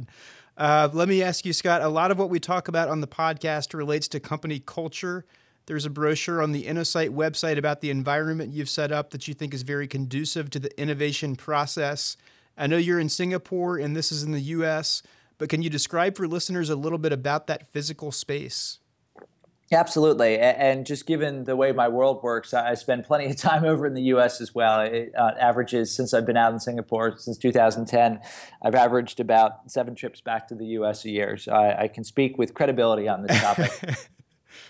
Uh, 0.57 0.91
let 0.93 1.09
me 1.09 1.23
ask 1.23 1.47
you, 1.47 1.55
Scott. 1.55 1.81
A 1.81 1.89
lot 1.89 2.11
of 2.11 2.19
what 2.19 2.29
we 2.29 2.39
talk 2.39 2.69
about 2.69 2.91
on 2.91 3.01
the 3.01 3.07
podcast 3.07 3.73
relates 3.73 4.09
to 4.09 4.21
company 4.21 4.61
culture. 4.61 5.25
There's 5.67 5.87
a 5.87 5.91
brochure 5.91 6.43
on 6.43 6.53
the 6.53 6.65
Innosight 6.65 7.11
website 7.11 7.57
about 7.57 7.81
the 7.81 7.91
environment 7.91 8.53
you've 8.53 8.69
set 8.69 8.93
up 8.93 9.11
that 9.11 9.27
you 9.27 9.35
think 9.35 9.55
is 9.55 9.63
very 9.63 9.87
conducive 9.87 10.51
to 10.51 10.59
the 10.59 10.79
innovation 10.81 11.35
process. 11.37 12.17
I 12.59 12.67
know 12.67 12.77
you're 12.77 13.01
in 13.01 13.09
Singapore 13.09 13.79
and 13.79 13.97
this 13.97 14.11
is 14.11 14.23
in 14.23 14.33
the 14.33 14.41
US. 14.41 15.03
But 15.39 15.49
can 15.49 15.63
you 15.63 15.71
describe 15.71 16.17
for 16.17 16.27
listeners 16.27 16.69
a 16.69 16.77
little 16.77 16.99
bit 16.99 17.13
about 17.13 17.47
that 17.47 17.73
physical 17.73 18.13
space? 18.13 18.79
Absolutely. 19.71 20.39
And 20.39 20.87
just 20.87 21.07
given 21.07 21.45
the 21.45 21.55
way 21.55 21.73
my 21.73 21.89
world 21.89 22.23
works, 22.23 22.55
I 22.55 22.73
spend 22.75 23.05
plenty 23.05 23.27
of 23.27 23.37
time 23.49 23.65
over 23.65 23.87
in 23.87 23.95
the 23.95 24.03
US 24.15 24.41
as 24.41 24.55
well. 24.55 24.81
It 24.81 25.13
uh, 25.17 25.33
averages, 25.39 25.95
since 25.95 26.15
I've 26.15 26.25
been 26.25 26.39
out 26.39 26.53
in 26.53 26.59
Singapore 26.59 27.17
since 27.19 27.37
2010, 27.37 28.21
I've 28.63 28.75
averaged 28.75 29.21
about 29.21 29.71
seven 29.71 29.95
trips 29.95 30.21
back 30.21 30.49
to 30.49 30.55
the 30.55 30.65
US 30.67 31.05
a 31.05 31.11
year. 31.11 31.37
So 31.37 31.53
I, 31.53 31.83
I 31.83 31.89
can 31.89 32.03
speak 32.03 32.39
with 32.39 32.55
credibility 32.55 33.09
on 33.09 33.23
this 33.23 33.39
topic. 33.41 33.71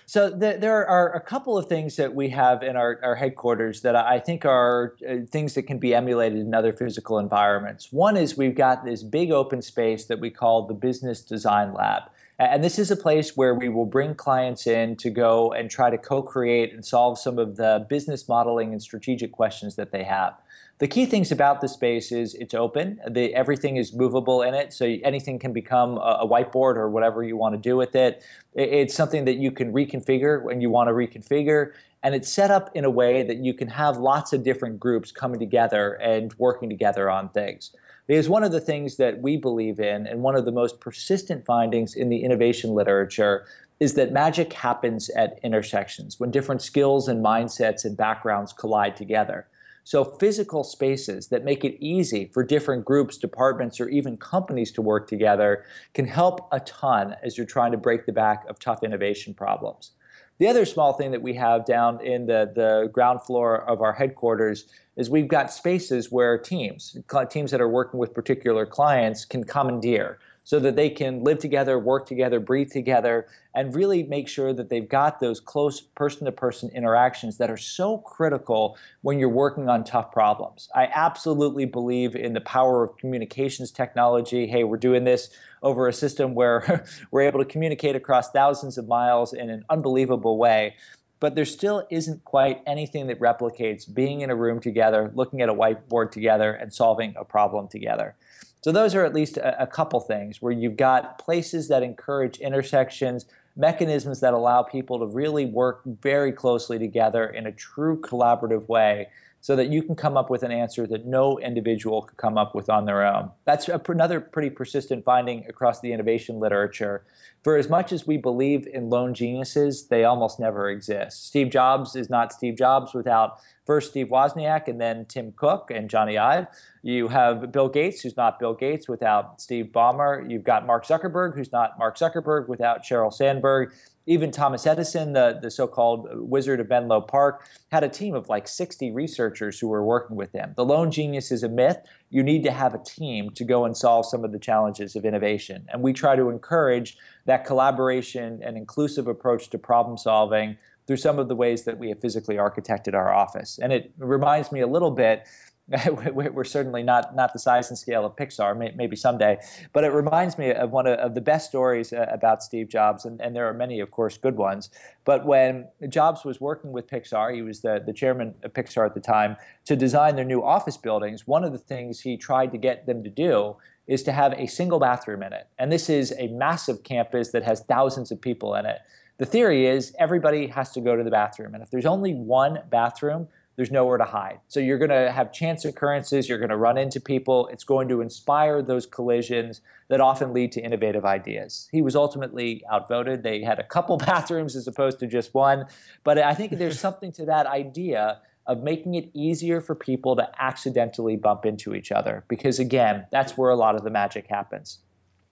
So 0.07 0.31
the, 0.31 0.57
there 0.59 0.87
are 0.87 1.15
a 1.15 1.21
couple 1.21 1.59
of 1.59 1.67
things 1.67 1.97
that 1.97 2.15
we 2.15 2.31
have 2.31 2.63
in 2.63 2.77
our, 2.77 2.99
our 3.03 3.15
headquarters 3.15 3.83
that 3.83 3.95
I 3.95 4.19
think 4.19 4.45
are 4.45 4.97
uh, 5.09 5.27
things 5.29 5.55
that 5.55 5.65
can 5.65 5.79
be 5.79 5.95
emulated 5.95 6.39
in 6.39 6.55
other 6.55 6.73
physical 6.73 7.19
environments. 7.19 7.93
One 7.93 8.17
is 8.17 8.37
we've 8.37 8.55
got 8.55 8.85
this 8.85 9.03
big 9.03 9.31
open 9.31 9.63
space 9.63 10.07
that 10.07 10.21
we 10.21 10.31
call 10.31 10.67
the 10.67 10.75
Business 10.75 11.21
Design 11.23 11.75
Lab. 11.75 12.05
And 12.39 12.63
this 12.63 12.79
is 12.79 12.91
a 12.93 12.97
place 12.97 13.37
where 13.37 13.53
we 13.53 13.69
will 13.69 13.85
bring 13.85 14.15
clients 14.15 14.69
in 14.69 14.95
to 14.97 15.11
go 15.11 15.51
and 15.53 15.69
try 15.69 15.91
to 15.91 15.99
co 15.99 16.23
create 16.23 16.73
and 16.73 16.85
solve 16.85 17.19
some 17.19 17.37
of 17.37 17.57
the 17.57 17.85
business 17.89 18.29
modeling 18.29 18.73
and 18.73 18.81
strategic 18.81 19.33
questions 19.33 19.75
that 19.75 19.91
they 19.91 20.05
have. 20.05 20.35
The 20.79 20.87
key 20.87 21.07
things 21.07 21.33
about 21.33 21.61
the 21.61 21.69
space 21.69 22.13
is 22.13 22.35
it's 22.35 22.55
open. 22.55 23.01
The, 23.09 23.35
everything 23.35 23.77
is 23.77 23.93
movable 23.93 24.43
in 24.43 24.55
it, 24.55 24.73
so 24.73 24.87
anything 25.03 25.41
can 25.41 25.53
become 25.53 25.99
a, 25.99 26.19
a 26.21 26.29
whiteboard 26.29 26.77
or 26.77 26.89
whatever 26.89 27.25
you 27.25 27.37
want 27.37 27.57
to 27.57 27.61
do 27.61 27.77
with 27.77 27.97
it. 27.97 28.23
it. 28.55 28.69
It's 28.69 28.95
something 28.95 29.25
that 29.25 29.39
you 29.39 29.51
can 29.51 29.73
reconfigure 29.73 30.41
when 30.41 30.61
you 30.61 30.71
want 30.71 30.89
to 30.89 30.93
reconfigure, 30.93 31.73
and 32.05 32.15
it's 32.15 32.33
set 32.33 32.53
up 32.53 32.71
in 32.77 32.85
a 32.85 32.91
way 32.91 33.25
that 33.25 33.39
you 33.39 33.53
can 33.53 33.67
have 33.67 33.97
lots 33.97 34.33
of 34.33 34.45
different 34.45 34.79
groups 34.79 35.11
coming 35.11 35.41
together 35.41 35.95
and 35.95 36.33
working 36.39 36.69
together 36.69 37.11
on 37.11 37.31
things. 37.31 37.73
Because 38.09 38.29
one 38.29 38.43
of 38.43 38.53
the 38.53 38.61
things 38.61 38.97
that 38.97 39.21
we 39.21 39.37
believe 39.37 39.79
in, 39.79 40.07
and 40.07 40.23
one 40.23 40.35
of 40.35 40.47
the 40.47 40.51
most 40.51 40.81
persistent 40.81 41.45
findings 41.45 41.95
in 41.95 42.09
the 42.09 42.25
innovation 42.25 42.71
literature, 42.71 43.47
is 43.81 43.95
that 43.95 44.13
magic 44.13 44.55
happens 44.55 45.11
at 45.11 45.39
intersections 45.45 46.19
when 46.19 46.31
different 46.31 46.63
skills 46.63 47.07
and 47.07 47.25
mindsets 47.25 47.85
and 47.85 47.97
backgrounds 47.97 48.53
collide 48.53 48.97
together. 48.97 49.47
So, 49.85 50.05
physical 50.05 50.65
spaces 50.65 51.29
that 51.29 51.45
make 51.45 51.65
it 51.65 51.77
easy 51.81 52.31
for 52.33 52.43
different 52.43 52.85
groups, 52.85 53.17
departments, 53.17 53.79
or 53.79 53.89
even 53.89 54.17
companies 54.17 54.73
to 54.73 54.83
work 54.83 55.07
together 55.07 55.65
can 55.95 56.07
help 56.07 56.49
a 56.51 56.61
ton 56.61 57.15
as 57.23 57.37
you're 57.37 57.47
trying 57.47 57.73
to 57.73 57.79
break 57.79 58.05
the 58.05 58.13
back 58.13 58.45
of 58.49 58.59
tough 58.59 58.83
innovation 58.83 59.33
problems. 59.33 59.93
The 60.39 60.47
other 60.47 60.65
small 60.65 60.93
thing 60.93 61.11
that 61.11 61.23
we 61.23 61.35
have 61.35 61.65
down 61.65 62.05
in 62.05 62.27
the, 62.27 62.53
the 62.55 62.91
ground 62.93 63.23
floor 63.23 63.69
of 63.69 63.81
our 63.81 63.93
headquarters 63.93 64.67
is 64.99 65.09
we've 65.09 65.29
got 65.29 65.51
spaces 65.51 66.11
where 66.11 66.37
teams, 66.37 66.99
teams 67.31 67.53
that 67.53 67.61
are 67.61 67.69
working 67.69 67.99
with 67.99 68.13
particular 68.13 68.67
clients, 68.67 69.25
can 69.25 69.45
commandeer. 69.45 70.19
so 70.45 70.59
that 70.59 70.77
they 70.77 70.89
can 70.89 71.23
live 71.23 71.39
together, 71.39 71.79
work 71.79 72.07
together, 72.07 72.41
breathe 72.41 72.73
together, 72.73 73.27
and 73.55 73.77
really 73.77 74.03
make 74.05 74.27
sure 74.27 74.55
that 74.55 74.71
they've 74.71 74.89
got 74.89 75.21
those 75.21 75.41
close 75.41 75.79
person 75.79 76.25
to 76.25 76.33
person 76.33 76.71
interactions 76.75 77.37
that 77.37 77.51
are 77.51 77.57
so 77.59 77.99
critical 77.99 78.79
when 79.03 79.19
you're 79.19 79.29
working 79.29 79.69
on 79.69 79.85
tough 79.85 80.11
problems. 80.11 80.71
I 80.75 80.89
absolutely 80.95 81.67
believe 81.67 82.17
in 82.17 82.33
the 82.33 82.41
power 82.41 82.83
of 82.83 82.97
communications 82.97 83.71
technology. 83.71 84.47
Hey, 84.47 84.65
we're 84.65 84.79
doing 84.79 85.05
this 85.05 85.29
over 85.63 85.87
a 85.87 85.93
system 85.93 86.35
where 86.35 86.87
we're 87.11 87.21
able 87.21 87.41
to 87.41 87.45
communicate 87.45 87.95
across 87.95 88.31
thousands 88.31 88.79
of 88.79 88.89
miles 88.89 89.35
in 89.35 89.51
an 89.51 89.67
unbelievable 89.69 90.39
way 90.39 90.77
but 91.21 91.35
there 91.35 91.45
still 91.45 91.87
isn't 91.91 92.25
quite 92.25 92.63
anything 92.67 93.07
that 93.09 93.21
replicates 93.21 93.93
being 93.93 94.21
in 94.21 94.31
a 94.31 94.37
room 94.37 94.61
together, 94.61 95.11
looking 95.15 95.41
at 95.41 95.49
a 95.49 95.55
whiteboard 95.55 96.11
together, 96.11 96.53
and 96.53 96.73
solving 96.73 97.15
a 97.17 97.25
problem 97.25 97.69
together. 97.69 98.15
So 98.63 98.73
those 98.73 98.95
are 98.95 99.05
at 99.05 99.15
least 99.15 99.37
a, 99.37 99.63
a, 99.63 99.67
couple 99.67 100.01
things 100.01 100.43
where 100.43 100.53
you've 100.53 100.77
got 100.77 101.19
places 101.19 101.69
that 101.69 101.83
encourage 101.83 102.39
intersections, 102.39 103.27
mechanisms 103.57 104.21
that 104.21 104.35
allow 104.35 104.63
people 104.63 104.99
to 104.99 105.07
really 105.07 105.47
work 105.47 105.83
very 105.85 106.33
closely 106.33 106.79
together 106.79 107.27
in 107.27 107.47
a 107.47 107.53
true 107.53 108.01
collaborative 108.01 108.69
way 108.69 109.09
so 109.41 109.57
that 109.57 109.69
you 109.69 109.83
can 109.83 109.95
come 109.95 110.17
up 110.17 110.31
with 110.31 110.43
an 110.43 110.51
answer 110.51 110.87
that 110.87 111.07
no 111.07 111.39
individual 111.39 112.03
could 112.03 112.17
come 112.17 112.37
up 112.37 112.55
with 112.55 112.69
on 112.69 112.85
their 112.85 113.07
own. 113.07 113.31
That's 113.45 113.69
a, 113.69 113.81
another 113.89 114.21
pretty 114.21 114.51
persistent 114.51 115.05
finding 115.05 115.45
across 115.49 115.81
the 115.81 115.93
innovation 115.93 116.41
literature. 116.41 117.05
For 117.45 117.57
as 117.57 117.69
much 117.69 117.93
as 117.93 118.07
we 118.07 118.17
believe 118.17 118.67
in 118.67 118.91
lone 118.91 119.15
geniuses, 119.15 119.87
they 119.89 120.05
almost 120.05 120.41
never 120.41 120.69
exist. 120.69 121.27
Steve 121.27 121.51
Jobs 121.51 121.95
is 121.95 122.11
not 122.11 122.33
Steve 122.33 122.57
Jobs 122.57 122.95
without 122.95 123.39
first 123.65 123.91
Steve 123.91 124.09
Wozniak 124.09 124.67
and 124.67 124.81
then 124.81 125.05
Tim 125.05 125.33
Cook 125.37 125.71
and 125.71 125.89
Jony 125.89 126.19
Ive. 126.19 126.47
You 126.83 127.09
have 127.09 127.53
Bill 127.53 127.69
Gates, 127.69 128.01
who's 128.01 128.17
not 128.17 128.41
Bill 128.41 128.55
Gates 128.55 128.89
without 128.89 129.41
Steve 129.41 129.67
Ballmer. 129.67 130.29
You've 130.29 130.43
got 130.43 130.67
Mark 130.67 130.87
Zuckerberg, 130.87 131.37
who's 131.37 131.53
not 131.53 131.79
Mark 131.79 131.97
Zuckerberg 131.99 132.49
without 132.49 132.83
Sheryl 132.83 133.13
Sandberg. 133.13 133.73
Even 134.09 134.31
Thomas 134.31 134.67
Edison, 134.67 135.13
the, 135.13 135.39
the 135.41 135.51
so 135.51 135.67
called 135.67 136.09
wizard 136.13 136.61
of 136.61 136.71
Menlo 136.71 137.03
Park, 137.03 137.47
had 137.71 137.85
a 137.85 137.91
team 137.91 138.15
of 138.15 138.31
like 138.31 138.49
60 138.49 138.91
researchers 138.91 139.61
who 139.61 139.69
were 139.69 139.85
working 139.85 140.17
with 140.17 140.33
him. 140.33 140.55
The 140.57 140.65
lone 140.65 140.91
genius 140.91 141.31
is 141.31 141.43
a 141.43 141.49
myth. 141.49 141.77
You 142.09 142.23
need 142.23 142.43
to 142.45 142.51
have 142.51 142.73
a 142.73 142.83
team 142.83 143.29
to 143.33 143.45
go 143.45 143.67
and 143.67 143.77
solve 143.77 144.07
some 144.07 144.25
of 144.25 144.33
the 144.33 144.39
challenges 144.39 144.97
of 144.97 145.05
innovation. 145.05 145.67
And 145.69 145.83
we 145.83 145.93
try 145.93 146.17
to 146.17 146.31
encourage 146.31 146.97
that 147.27 147.45
collaboration 147.45 148.41
and 148.43 148.57
inclusive 148.57 149.09
approach 149.09 149.51
to 149.51 149.59
problem 149.59 149.99
solving 149.99 150.57
through 150.87 150.97
some 150.97 151.19
of 151.19 151.29
the 151.29 151.37
ways 151.37 151.65
that 151.65 151.77
we 151.77 151.91
have 151.91 152.01
physically 152.01 152.37
architected 152.37 152.95
our 152.95 153.13
office. 153.13 153.59
And 153.63 153.75
it 153.75 153.93
reminds 153.99 154.51
me 154.51 154.61
a 154.61 154.67
little 154.67 154.91
bit 154.91 155.29
we're 156.13 156.45
certainly 156.45 156.83
not 156.83 157.15
not 157.15 157.33
the 157.33 157.39
size 157.39 157.69
and 157.69 157.79
scale 157.79 158.07
of 158.07 158.17
Pixar, 158.17 158.75
maybe 158.75 158.97
someday. 158.97 159.39
But 159.73 159.85
it 159.85 159.93
reminds 159.93 160.39
me 160.39 160.51
of 160.53 160.73
one 160.73 160.87
of 160.87 161.15
the 161.15 161.21
best 161.21 161.49
stories 161.49 161.93
uh, 161.93 162.07
about 162.11 162.43
Steve 162.43 162.69
Jobs, 162.69 163.05
and, 163.05 163.21
and 163.21 163.37
there 163.37 163.47
are 163.47 163.53
many, 163.53 163.81
of 163.81 163.91
course, 163.91 164.17
good 164.17 164.37
ones. 164.37 164.71
But 165.05 165.27
when 165.27 165.69
Jobs 165.89 166.25
was 166.25 166.41
working 166.41 166.73
with 166.73 166.87
Pixar, 166.87 167.35
he 167.35 167.43
was 167.43 167.61
the, 167.61 167.83
the 167.85 167.93
chairman 167.93 168.35
of 168.43 168.55
Pixar 168.55 168.87
at 168.87 168.95
the 168.95 169.01
time, 169.01 169.37
to 169.67 169.77
design 169.77 170.17
their 170.17 170.25
new 170.25 170.43
office 170.43 170.79
buildings, 170.79 171.27
one 171.27 171.45
of 171.45 171.53
the 171.53 171.59
things 171.59 172.01
he 172.01 172.17
tried 172.17 172.53
to 172.53 172.59
get 172.59 172.87
them 172.87 173.05
to 173.05 173.11
do 173.11 173.57
is 173.87 174.03
to 174.05 174.13
have 174.13 174.33
a 174.35 174.47
single 174.47 174.79
bathroom 174.79 175.23
in 175.23 175.33
it. 175.33 175.49
And 175.59 175.73
this 175.73 175.89
is 175.91 176.15
a 176.19 176.29
massive 176.29 176.83
campus 176.83 177.31
that 177.33 177.43
has 177.45 177.61
thousands 177.61 178.11
of 178.11 178.21
people 178.21 178.55
in 178.55 178.67
it. 178.67 178.79
The 179.19 179.27
theory 179.27 179.67
is 179.67 179.95
everybody 179.99 180.47
has 180.47 180.71
to 180.73 180.81
go 180.81 180.95
to 180.95 181.03
the 181.03 181.11
bathroom. 181.11 181.55
And 181.55 181.63
if 181.63 181.71
there's 181.71 181.87
only 181.87 182.15
one 182.15 182.61
bathroom, 182.71 183.29
there's 183.59 183.73
nowhere 183.73 183.99
to 183.99 184.05
hide. 184.05 184.39
So 184.47 184.61
you're 184.61 184.79
going 184.79 184.91
to 184.91 185.11
have 185.11 185.33
chance 185.33 185.65
occurrences, 185.65 186.29
you're 186.29 186.39
going 186.39 186.51
to 186.51 186.57
run 186.57 186.79
into 186.79 187.01
people. 187.01 187.49
It's 187.49 187.65
going 187.65 187.89
to 187.89 188.01
inspire 188.01 188.63
those 188.63 188.87
collisions 188.87 189.63
that 189.89 190.01
often 190.01 190.33
lead 190.33 190.53
to 190.53 190.61
innovative 190.61 191.05
ideas. 191.05 191.69
He 191.73 191.83
was 191.83 191.97
ultimately 191.97 192.63
outvoted. 192.73 193.25
They 193.25 193.43
had 193.43 193.59
a 193.59 193.65
couple 193.65 193.97
bathrooms 194.07 194.55
as 194.55 194.69
opposed 194.69 195.01
to 195.01 195.09
just 195.09 195.35
one. 195.35 195.67
But 196.05 196.19
I 196.19 196.35
think 196.35 196.57
there's 196.57 196.79
something 196.89 197.11
to 197.13 197.25
that 197.25 197.47
idea 197.47 198.21
of 198.47 198.63
making 198.63 198.95
it 198.95 199.11
easier 199.13 199.61
for 199.61 199.75
people 199.75 200.15
to 200.15 200.31
accidentally 200.39 201.17
bump 201.17 201.45
into 201.45 201.75
each 201.75 201.91
other 201.91 202.25
because 202.29 202.61
again, 202.61 203.07
that's 203.11 203.37
where 203.37 203.51
a 203.51 203.57
lot 203.57 203.75
of 203.75 203.83
the 203.83 203.91
magic 203.91 204.29
happens. 204.29 204.79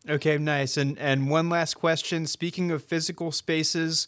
Okay, 0.08 0.36
nice. 0.36 0.76
And 0.76 0.98
and 0.98 1.30
one 1.30 1.48
last 1.48 1.74
question. 1.74 2.26
Speaking 2.26 2.70
of 2.70 2.82
physical 2.82 3.32
spaces, 3.32 4.06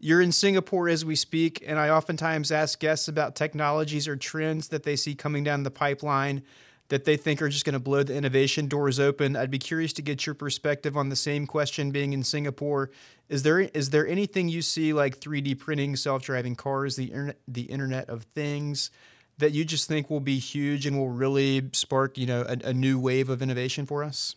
you're 0.00 0.20
in 0.20 0.32
Singapore 0.32 0.88
as 0.88 1.04
we 1.04 1.16
speak, 1.16 1.62
and 1.66 1.78
I 1.78 1.88
oftentimes 1.88 2.52
ask 2.52 2.78
guests 2.78 3.08
about 3.08 3.34
technologies 3.34 4.06
or 4.06 4.16
trends 4.16 4.68
that 4.68 4.84
they 4.84 4.96
see 4.96 5.14
coming 5.14 5.44
down 5.44 5.62
the 5.62 5.70
pipeline 5.70 6.42
that 6.88 7.04
they 7.04 7.16
think 7.16 7.42
are 7.42 7.48
just 7.48 7.64
going 7.64 7.74
to 7.74 7.78
blow 7.78 8.02
the 8.02 8.14
innovation 8.14 8.66
doors 8.66 8.98
open. 8.98 9.36
I'd 9.36 9.50
be 9.50 9.58
curious 9.58 9.92
to 9.94 10.02
get 10.02 10.24
your 10.24 10.34
perspective 10.34 10.96
on 10.96 11.10
the 11.10 11.16
same 11.16 11.46
question 11.46 11.90
being 11.90 12.12
in 12.12 12.22
Singapore. 12.22 12.90
Is 13.28 13.42
there 13.42 13.60
is 13.60 13.90
there 13.90 14.06
anything 14.06 14.48
you 14.48 14.62
see 14.62 14.92
like 14.92 15.20
3D 15.20 15.58
printing, 15.58 15.96
self-driving 15.96 16.56
cars, 16.56 16.96
the 16.96 17.04
internet, 17.04 17.38
the 17.46 17.62
internet 17.62 18.08
of 18.08 18.22
things 18.34 18.90
that 19.36 19.52
you 19.52 19.64
just 19.64 19.86
think 19.86 20.10
will 20.10 20.20
be 20.20 20.38
huge 20.38 20.86
and 20.86 20.98
will 20.98 21.10
really 21.10 21.68
spark, 21.72 22.16
you 22.16 22.26
know, 22.26 22.42
a, 22.42 22.68
a 22.68 22.72
new 22.72 22.98
wave 22.98 23.28
of 23.28 23.42
innovation 23.42 23.84
for 23.84 24.02
us? 24.02 24.34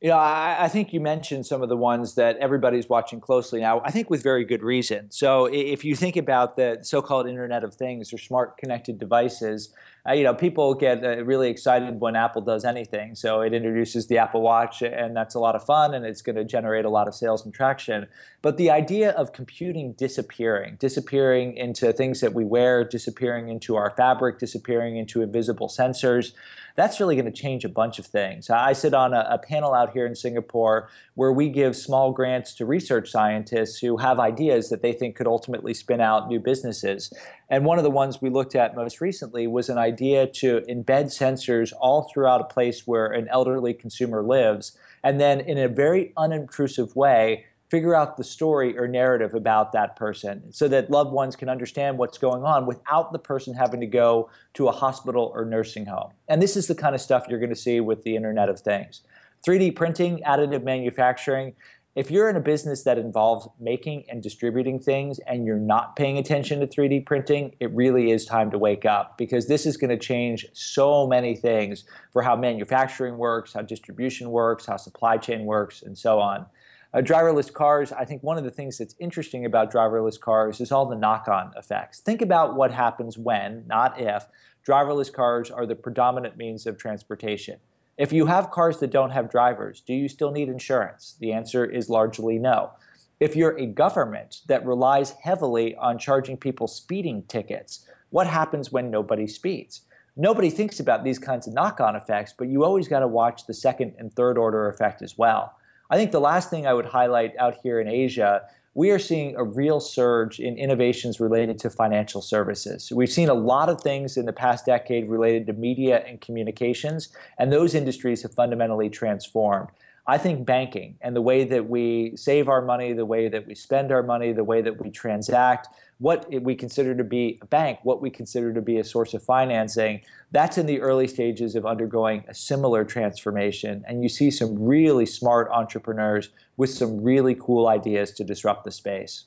You 0.00 0.08
know, 0.08 0.16
I, 0.16 0.56
I, 0.60 0.68
think 0.68 0.94
you 0.94 1.00
mentioned 1.00 1.44
some 1.44 1.62
of 1.62 1.68
the 1.68 1.76
ones 1.76 2.14
that 2.14 2.38
everybody's 2.38 2.88
watching 2.88 3.20
closely 3.20 3.60
now. 3.60 3.82
I 3.84 3.90
think 3.90 4.08
with 4.08 4.22
very 4.22 4.46
good 4.46 4.62
reason. 4.62 5.10
So, 5.10 5.44
if 5.44 5.84
you 5.84 5.94
think 5.94 6.16
about 6.16 6.56
the 6.56 6.78
so-called 6.80 7.28
Internet 7.28 7.64
of 7.64 7.74
Things 7.74 8.10
or 8.10 8.16
smart 8.16 8.56
connected 8.56 8.98
devices, 8.98 9.74
uh, 10.08 10.12
you 10.12 10.24
know, 10.24 10.34
people 10.34 10.74
get 10.74 11.04
uh, 11.04 11.22
really 11.24 11.50
excited 11.50 12.00
when 12.00 12.16
Apple 12.16 12.40
does 12.40 12.64
anything. 12.64 13.14
So 13.14 13.42
it 13.42 13.52
introduces 13.52 14.06
the 14.06 14.16
Apple 14.16 14.40
Watch, 14.40 14.80
and 14.80 15.14
that's 15.14 15.34
a 15.34 15.38
lot 15.38 15.54
of 15.54 15.64
fun, 15.64 15.92
and 15.92 16.06
it's 16.06 16.22
going 16.22 16.36
to 16.36 16.44
generate 16.44 16.86
a 16.86 16.88
lot 16.88 17.06
of 17.06 17.14
sales 17.14 17.44
and 17.44 17.52
traction. 17.52 18.06
But 18.40 18.56
the 18.56 18.70
idea 18.70 19.10
of 19.10 19.32
computing 19.32 19.92
disappearing, 19.92 20.76
disappearing 20.78 21.56
into 21.56 21.92
things 21.92 22.20
that 22.20 22.32
we 22.32 22.44
wear, 22.44 22.82
disappearing 22.82 23.50
into 23.50 23.76
our 23.76 23.90
fabric, 23.90 24.38
disappearing 24.38 24.96
into 24.96 25.20
invisible 25.20 25.68
sensors, 25.68 26.32
that's 26.74 27.00
really 27.00 27.14
going 27.14 27.26
to 27.26 27.32
change 27.32 27.64
a 27.64 27.68
bunch 27.68 27.98
of 27.98 28.06
things. 28.06 28.50
I 28.50 28.72
sit 28.72 28.94
on 28.94 29.14
a, 29.14 29.26
a, 29.30 29.38
panel 29.38 29.74
out 29.74 29.92
here 29.92 30.06
in 30.06 30.14
Singapore 30.14 30.88
where 31.14 31.32
we 31.32 31.48
give 31.48 31.76
small 31.76 32.12
grants 32.12 32.54
to 32.54 32.66
research 32.66 33.10
scientists 33.10 33.78
who 33.78 33.96
have 33.98 34.20
ideas 34.20 34.68
that 34.70 34.82
they 34.82 34.92
think 34.92 35.16
could 35.16 35.26
ultimately 35.26 35.74
spin 35.74 36.00
out 36.00 36.28
new 36.28 36.38
businesses. 36.38 37.12
And 37.48 37.64
one 37.64 37.78
of 37.78 37.84
the 37.84 37.90
ones 37.90 38.22
we 38.22 38.30
looked 38.30 38.54
at 38.54 38.76
most 38.76 39.00
recently 39.00 39.46
was 39.46 39.68
an 39.68 39.78
idea 39.78 40.26
to 40.26 40.60
embed 40.68 41.06
sensors 41.06 41.72
all 41.80 42.08
throughout 42.12 42.40
a 42.40 42.44
place 42.44 42.86
where 42.86 43.06
an 43.06 43.28
elderly 43.28 43.74
consumer 43.74 44.22
lives, 44.22 44.78
and 45.02 45.20
then 45.20 45.40
in 45.40 45.58
a 45.58 45.68
very 45.68 46.12
unintrusive 46.16 46.94
way, 46.94 47.46
figure 47.70 47.94
out 47.94 48.16
the 48.16 48.24
story 48.24 48.76
or 48.76 48.88
narrative 48.88 49.34
about 49.34 49.72
that 49.72 49.94
person 49.96 50.52
so 50.52 50.66
that 50.68 50.90
loved 50.90 51.12
ones 51.12 51.36
can 51.36 51.48
understand 51.48 51.96
what's 51.96 52.18
going 52.18 52.42
on 52.42 52.66
without 52.66 53.12
the 53.12 53.18
person 53.18 53.54
having 53.54 53.80
to 53.80 53.86
go 53.86 54.28
to 54.54 54.68
a 54.68 54.72
hospital 54.72 55.32
or 55.34 55.44
nursing 55.44 55.86
home. 55.86 56.10
And 56.28 56.42
this 56.42 56.56
is 56.56 56.66
the 56.66 56.74
kind 56.74 56.94
of 56.94 57.00
stuff 57.00 57.26
you're 57.28 57.38
going 57.38 57.50
to 57.50 57.56
see 57.56 57.80
with 57.80 58.02
the 58.02 58.16
Internet 58.16 58.48
of 58.48 58.60
Things. 58.60 59.02
3D 59.46 59.74
printing, 59.76 60.20
additive 60.26 60.64
manufacturing, 60.64 61.54
if 61.96 62.08
you're 62.08 62.30
in 62.30 62.36
a 62.36 62.40
business 62.40 62.84
that 62.84 62.98
involves 62.98 63.48
making 63.58 64.04
and 64.08 64.22
distributing 64.22 64.78
things 64.78 65.18
and 65.26 65.44
you're 65.44 65.56
not 65.56 65.96
paying 65.96 66.18
attention 66.18 66.60
to 66.60 66.66
3D 66.66 67.04
printing, 67.04 67.56
it 67.58 67.70
really 67.72 68.12
is 68.12 68.24
time 68.24 68.50
to 68.52 68.58
wake 68.58 68.84
up 68.84 69.18
because 69.18 69.48
this 69.48 69.66
is 69.66 69.76
going 69.76 69.90
to 69.90 69.98
change 69.98 70.46
so 70.52 71.08
many 71.08 71.34
things 71.34 71.84
for 72.12 72.22
how 72.22 72.36
manufacturing 72.36 73.18
works, 73.18 73.54
how 73.54 73.62
distribution 73.62 74.30
works, 74.30 74.66
how 74.66 74.76
supply 74.76 75.16
chain 75.16 75.44
works, 75.44 75.82
and 75.82 75.98
so 75.98 76.20
on. 76.20 76.46
Uh, 76.92 76.98
driverless 76.98 77.52
cars, 77.52 77.92
I 77.92 78.04
think 78.04 78.22
one 78.22 78.36
of 78.36 78.42
the 78.42 78.50
things 78.50 78.78
that's 78.78 78.96
interesting 78.98 79.44
about 79.44 79.72
driverless 79.72 80.18
cars 80.18 80.60
is 80.60 80.72
all 80.72 80.86
the 80.86 80.96
knock 80.96 81.28
on 81.28 81.52
effects. 81.56 82.00
Think 82.00 82.20
about 82.20 82.56
what 82.56 82.72
happens 82.72 83.16
when, 83.16 83.64
not 83.68 84.00
if, 84.00 84.26
driverless 84.66 85.12
cars 85.12 85.52
are 85.52 85.66
the 85.66 85.76
predominant 85.76 86.36
means 86.36 86.66
of 86.66 86.78
transportation. 86.78 87.60
If 87.96 88.12
you 88.12 88.26
have 88.26 88.50
cars 88.50 88.78
that 88.78 88.90
don't 88.90 89.10
have 89.10 89.30
drivers, 89.30 89.82
do 89.82 89.94
you 89.94 90.08
still 90.08 90.32
need 90.32 90.48
insurance? 90.48 91.16
The 91.20 91.32
answer 91.32 91.64
is 91.64 91.88
largely 91.88 92.38
no. 92.38 92.72
If 93.20 93.36
you're 93.36 93.56
a 93.58 93.66
government 93.66 94.40
that 94.48 94.66
relies 94.66 95.12
heavily 95.22 95.76
on 95.76 95.98
charging 95.98 96.38
people 96.38 96.66
speeding 96.66 97.22
tickets, 97.28 97.86
what 98.08 98.26
happens 98.26 98.72
when 98.72 98.90
nobody 98.90 99.28
speeds? 99.28 99.82
Nobody 100.16 100.50
thinks 100.50 100.80
about 100.80 101.04
these 101.04 101.20
kinds 101.20 101.46
of 101.46 101.54
knock 101.54 101.80
on 101.80 101.94
effects, 101.94 102.34
but 102.36 102.48
you 102.48 102.64
always 102.64 102.88
got 102.88 103.00
to 103.00 103.06
watch 103.06 103.46
the 103.46 103.54
second 103.54 103.94
and 103.98 104.12
third 104.12 104.38
order 104.38 104.68
effect 104.68 105.02
as 105.02 105.16
well. 105.16 105.54
I 105.90 105.96
think 105.96 106.12
the 106.12 106.20
last 106.20 106.48
thing 106.48 106.66
I 106.66 106.72
would 106.72 106.86
highlight 106.86 107.36
out 107.38 107.56
here 107.62 107.80
in 107.80 107.88
Asia 107.88 108.42
we 108.74 108.90
are 108.90 108.98
seeing 109.00 109.34
a 109.34 109.42
real 109.42 109.80
surge 109.80 110.38
in 110.38 110.56
innovations 110.56 111.18
related 111.18 111.58
to 111.58 111.70
financial 111.70 112.22
services. 112.22 112.92
We've 112.92 113.10
seen 113.10 113.28
a 113.28 113.34
lot 113.34 113.68
of 113.68 113.80
things 113.80 114.16
in 114.16 114.26
the 114.26 114.32
past 114.32 114.64
decade 114.64 115.08
related 115.08 115.46
to 115.48 115.52
media 115.52 116.04
and 116.06 116.20
communications, 116.20 117.08
and 117.38 117.52
those 117.52 117.74
industries 117.74 118.22
have 118.22 118.32
fundamentally 118.32 118.88
transformed. 118.88 119.70
I 120.06 120.18
think 120.18 120.46
banking 120.46 120.96
and 121.00 121.14
the 121.14 121.22
way 121.22 121.44
that 121.44 121.68
we 121.68 122.12
save 122.16 122.48
our 122.48 122.62
money, 122.62 122.92
the 122.92 123.04
way 123.04 123.28
that 123.28 123.46
we 123.46 123.54
spend 123.54 123.92
our 123.92 124.02
money, 124.02 124.32
the 124.32 124.44
way 124.44 124.62
that 124.62 124.80
we 124.80 124.90
transact, 124.90 125.68
what 125.98 126.26
we 126.42 126.54
consider 126.54 126.94
to 126.94 127.04
be 127.04 127.38
a 127.42 127.46
bank, 127.46 127.78
what 127.82 128.00
we 128.00 128.10
consider 128.10 128.52
to 128.54 128.62
be 128.62 128.78
a 128.78 128.84
source 128.84 129.12
of 129.12 129.22
financing, 129.22 130.00
that's 130.32 130.56
in 130.56 130.66
the 130.66 130.80
early 130.80 131.06
stages 131.06 131.54
of 131.54 131.66
undergoing 131.66 132.24
a 132.28 132.34
similar 132.34 132.84
transformation. 132.84 133.84
And 133.86 134.02
you 134.02 134.08
see 134.08 134.30
some 134.30 134.58
really 134.58 135.06
smart 135.06 135.50
entrepreneurs 135.52 136.30
with 136.56 136.70
some 136.70 137.02
really 137.02 137.34
cool 137.34 137.68
ideas 137.68 138.12
to 138.12 138.24
disrupt 138.24 138.64
the 138.64 138.70
space. 138.70 139.26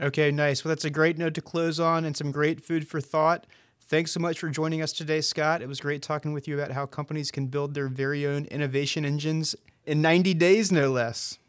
Okay, 0.00 0.30
nice. 0.30 0.64
Well, 0.64 0.70
that's 0.70 0.84
a 0.84 0.90
great 0.90 1.18
note 1.18 1.34
to 1.34 1.42
close 1.42 1.78
on 1.80 2.04
and 2.04 2.16
some 2.16 2.30
great 2.30 2.60
food 2.62 2.86
for 2.86 3.00
thought. 3.00 3.46
Thanks 3.90 4.12
so 4.12 4.20
much 4.20 4.38
for 4.38 4.48
joining 4.48 4.82
us 4.82 4.92
today, 4.92 5.20
Scott. 5.20 5.62
It 5.62 5.66
was 5.66 5.80
great 5.80 6.00
talking 6.00 6.32
with 6.32 6.46
you 6.46 6.54
about 6.54 6.70
how 6.70 6.86
companies 6.86 7.32
can 7.32 7.48
build 7.48 7.74
their 7.74 7.88
very 7.88 8.24
own 8.24 8.44
innovation 8.44 9.04
engines 9.04 9.56
in 9.84 10.00
90 10.00 10.32
days, 10.34 10.70
no 10.70 10.92
less. 10.92 11.40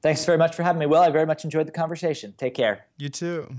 Thanks 0.00 0.24
very 0.24 0.38
much 0.38 0.54
for 0.54 0.62
having 0.62 0.78
me, 0.78 0.86
Will. 0.86 1.00
I 1.00 1.10
very 1.10 1.26
much 1.26 1.42
enjoyed 1.42 1.66
the 1.66 1.72
conversation. 1.72 2.34
Take 2.38 2.54
care. 2.54 2.86
You 2.98 3.08
too. 3.08 3.52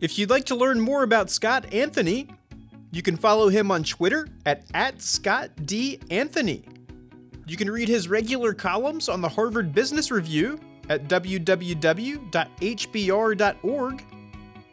If 0.00 0.20
you'd 0.20 0.30
like 0.30 0.44
to 0.44 0.54
learn 0.54 0.80
more 0.80 1.02
about 1.02 1.28
Scott 1.28 1.74
Anthony, 1.74 2.28
you 2.92 3.02
can 3.02 3.16
follow 3.16 3.48
him 3.48 3.72
on 3.72 3.82
Twitter 3.82 4.28
at, 4.46 4.62
at 4.72 5.02
Scott 5.02 5.50
D. 5.66 5.98
Anthony. 6.12 6.64
You 7.48 7.56
can 7.56 7.68
read 7.68 7.88
his 7.88 8.06
regular 8.06 8.54
columns 8.54 9.08
on 9.08 9.20
the 9.20 9.30
Harvard 9.30 9.74
Business 9.74 10.12
Review 10.12 10.60
at 10.88 11.08
www.hbr.org, 11.08 12.24